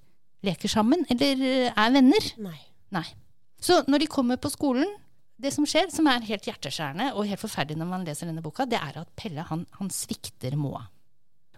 leker 0.46 0.72
sammen, 0.72 1.06
eller 1.14 1.46
eh, 1.46 1.70
er 1.70 1.94
venner. 1.94 2.30
Nei. 2.42 2.58
Nei. 2.96 3.06
Så 3.62 3.84
når 3.90 4.06
de 4.06 4.12
kommer 4.12 4.42
på 4.42 4.50
skolen, 4.54 4.90
det 5.40 5.54
som 5.56 5.66
skjer, 5.68 5.92
som 5.94 6.08
er 6.10 6.26
helt 6.28 6.48
hjerteskjærende 6.50 7.14
og 7.14 7.28
helt 7.30 7.42
forferdelig 7.42 7.80
når 7.80 7.90
man 7.94 8.06
leser 8.08 8.28
denne 8.30 8.44
boka, 8.44 8.66
det 8.68 8.80
er 8.82 8.98
at 9.04 9.12
Pelle 9.20 9.46
han, 9.52 9.66
han 9.78 9.92
svikter 9.94 10.58
Moa. 10.60 10.88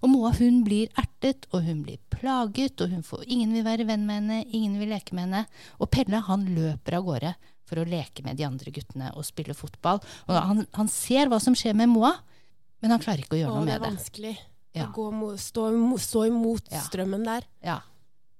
Og 0.01 0.09
Moa 0.09 0.31
hun 0.33 0.63
blir 0.65 0.89
ertet, 0.97 1.45
og 1.53 1.61
hun 1.63 1.83
blir 1.85 1.99
plaget, 2.09 2.81
og 2.81 2.89
hun 2.89 3.03
får, 3.05 3.23
ingen 3.27 3.53
vil 3.53 3.63
være 3.67 3.85
venn 3.85 4.05
med 4.07 4.21
henne, 4.21 4.39
ingen 4.49 4.79
vil 4.81 4.89
leke 4.89 5.13
med 5.13 5.27
henne. 5.27 5.43
Og 5.79 5.91
Pelle 5.93 6.21
han 6.25 6.45
løper 6.55 6.97
av 6.97 7.05
gårde 7.05 7.33
for 7.69 7.79
å 7.81 7.85
leke 7.87 8.23
med 8.25 8.37
de 8.39 8.43
andre 8.47 8.73
guttene 8.73 9.11
og 9.15 9.23
spille 9.27 9.53
fotball. 9.55 10.01
Og 10.27 10.35
han, 10.35 10.65
han 10.73 10.89
ser 10.91 11.29
hva 11.31 11.39
som 11.39 11.53
skjer 11.55 11.77
med 11.77 11.89
Moa, 11.93 12.15
men 12.81 12.91
han 12.95 12.99
klarer 13.03 13.21
ikke 13.23 13.37
å 13.37 13.41
gjøre 13.43 13.53
noe 13.59 13.67
det 13.69 13.75
er 13.75 13.79
med 13.79 13.87
det. 13.87 13.93
vanskelig 13.97 14.37
Ja. 14.73 14.85
å 14.87 14.91
gå 14.95 15.37
stå, 15.37 15.67
stå 15.99 16.25
imot 16.31 16.71
Ja. 16.71 16.79
strømmen 16.81 17.23
der. 17.27 17.43
Ja. 17.61 17.79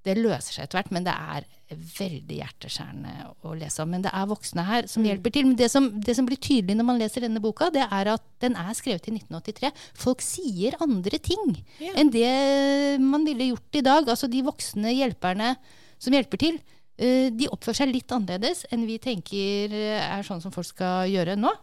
Det 0.02 0.16
løser 0.18 0.56
seg 0.56 0.64
etter 0.66 0.80
hvert, 0.80 0.92
men 0.96 1.06
det 1.06 1.14
er 1.14 1.46
veldig 1.72 2.38
hjerteskjærende 2.40 3.12
å 3.46 3.52
lese 3.56 3.84
om. 3.84 3.92
Men 3.94 4.02
det 4.04 4.12
er 4.18 4.26
voksne 4.28 4.64
her 4.66 4.88
som 4.90 5.06
hjelper 5.06 5.34
til. 5.36 5.46
Men 5.46 5.56
det 5.60 5.70
som, 5.72 5.88
det 6.02 6.16
som 6.18 6.26
blir 6.28 6.40
tydelig 6.42 6.76
når 6.80 6.88
man 6.88 7.00
leser 7.00 7.22
denne 7.26 7.42
boka, 7.44 7.70
det 7.74 7.86
er 7.86 8.10
at 8.16 8.26
den 8.44 8.58
er 8.60 8.74
skrevet 8.78 9.08
i 9.08 9.14
1983. 9.14 9.72
Folk 10.02 10.26
sier 10.26 10.76
andre 10.84 11.22
ting 11.22 11.54
Ja. 11.80 11.94
enn 12.02 12.10
det 12.14 13.00
man 13.00 13.24
ville 13.30 13.52
gjort 13.54 13.78
i 13.80 13.86
dag. 13.86 14.10
Altså 14.10 14.30
de 14.32 14.42
voksne 14.44 14.92
hjelperne 14.98 15.54
som 16.02 16.14
hjelper 16.18 16.42
til, 16.42 16.60
eh, 16.98 17.30
de 17.30 17.48
oppfører 17.54 17.84
seg 17.84 17.94
litt 17.94 18.12
annerledes 18.12 18.66
enn 18.74 18.88
vi 18.90 18.98
tenker 19.00 19.72
eh, 19.72 20.02
er 20.02 20.26
sånn 20.28 20.42
som 20.42 20.52
folk 20.52 20.68
skal 20.74 21.08
gjøre 21.14 21.38
nå. 21.40 21.54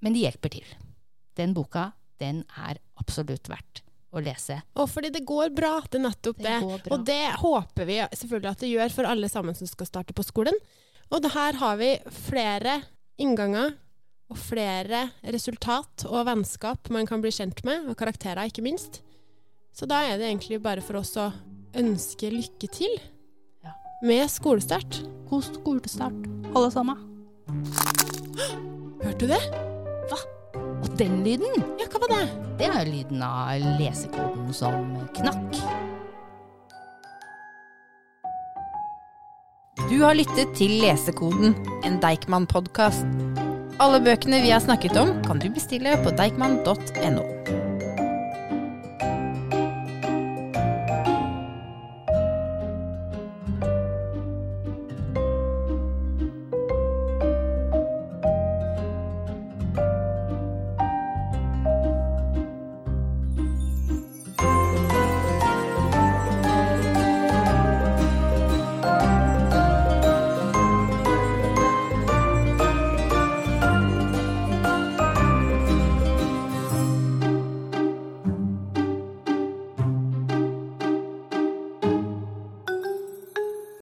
Men 0.00 0.14
de 0.14 0.24
hjelper 0.24 0.54
til. 0.60 0.66
Den 1.34 1.52
boka, 1.56 1.90
den 2.22 2.44
er 2.56 2.78
absolutt 3.02 3.50
verdt 3.50 3.82
å 4.14 4.22
lese. 4.24 4.60
Og 4.80 4.88
fordi 4.90 5.10
det 5.14 5.24
går 5.26 5.52
bra, 5.54 5.76
det 5.90 5.98
er 6.00 6.04
nettopp 6.06 6.40
Det 6.42 6.56
det. 6.84 6.90
Og 6.92 7.04
det 7.06 7.22
håper 7.40 7.88
vi 7.88 8.00
selvfølgelig 8.16 8.50
at 8.50 8.64
det 8.64 8.72
gjør 8.72 8.94
for 8.96 9.10
alle 9.10 9.30
sammen 9.32 9.56
som 9.58 9.70
skal 9.70 9.88
starte 9.90 10.16
på 10.16 10.24
skolen. 10.26 10.56
Og 11.12 11.26
her 11.34 11.58
har 11.60 11.76
vi 11.80 11.90
flere 12.26 12.80
innganger 13.20 13.74
og 14.32 14.38
flere 14.40 15.10
resultat 15.30 16.06
og 16.08 16.24
vennskap 16.26 16.88
man 16.94 17.06
kan 17.06 17.20
bli 17.22 17.30
kjent 17.34 17.60
med, 17.66 17.88
og 17.90 17.98
karakterer 18.00 18.48
ikke 18.48 18.64
minst. 18.64 19.02
Så 19.74 19.86
da 19.90 20.02
er 20.06 20.18
det 20.18 20.30
egentlig 20.30 20.62
bare 20.62 20.82
for 20.84 21.00
oss 21.02 21.14
å 21.20 21.32
ønske 21.74 22.30
lykke 22.30 22.70
til 22.70 22.94
Ja. 23.64 23.72
med 24.02 24.30
skolestart. 24.30 25.02
God 25.28 25.42
skolestart, 25.44 26.26
alle 26.54 26.70
sammen. 26.70 26.96
Hørte 29.02 29.18
du 29.18 29.26
det? 29.26 29.42
Og 30.84 30.98
den 31.00 31.22
lyden, 31.24 31.62
Ja, 31.80 31.86
hva 31.88 32.00
var 32.02 32.12
det? 32.12 32.24
det 32.58 32.66
er 32.68 32.84
jo 32.84 32.92
lyden 32.92 33.22
av 33.24 33.64
lesekoden 33.80 34.52
som 34.52 34.90
knakk. 35.16 35.56
Du 39.88 40.02
har 40.02 40.14
lyttet 40.14 40.54
til 40.56 40.80
Lesekoden, 40.82 41.54
en 41.84 42.00
Deichman-podkast. 42.00 43.04
Alle 43.80 44.00
bøkene 44.00 44.40
vi 44.42 44.52
har 44.54 44.60
snakket 44.60 44.96
om, 44.96 45.16
kan 45.26 45.38
du 45.42 45.48
bestille 45.50 45.96
på 46.04 46.12
deichman.no. 46.14 47.73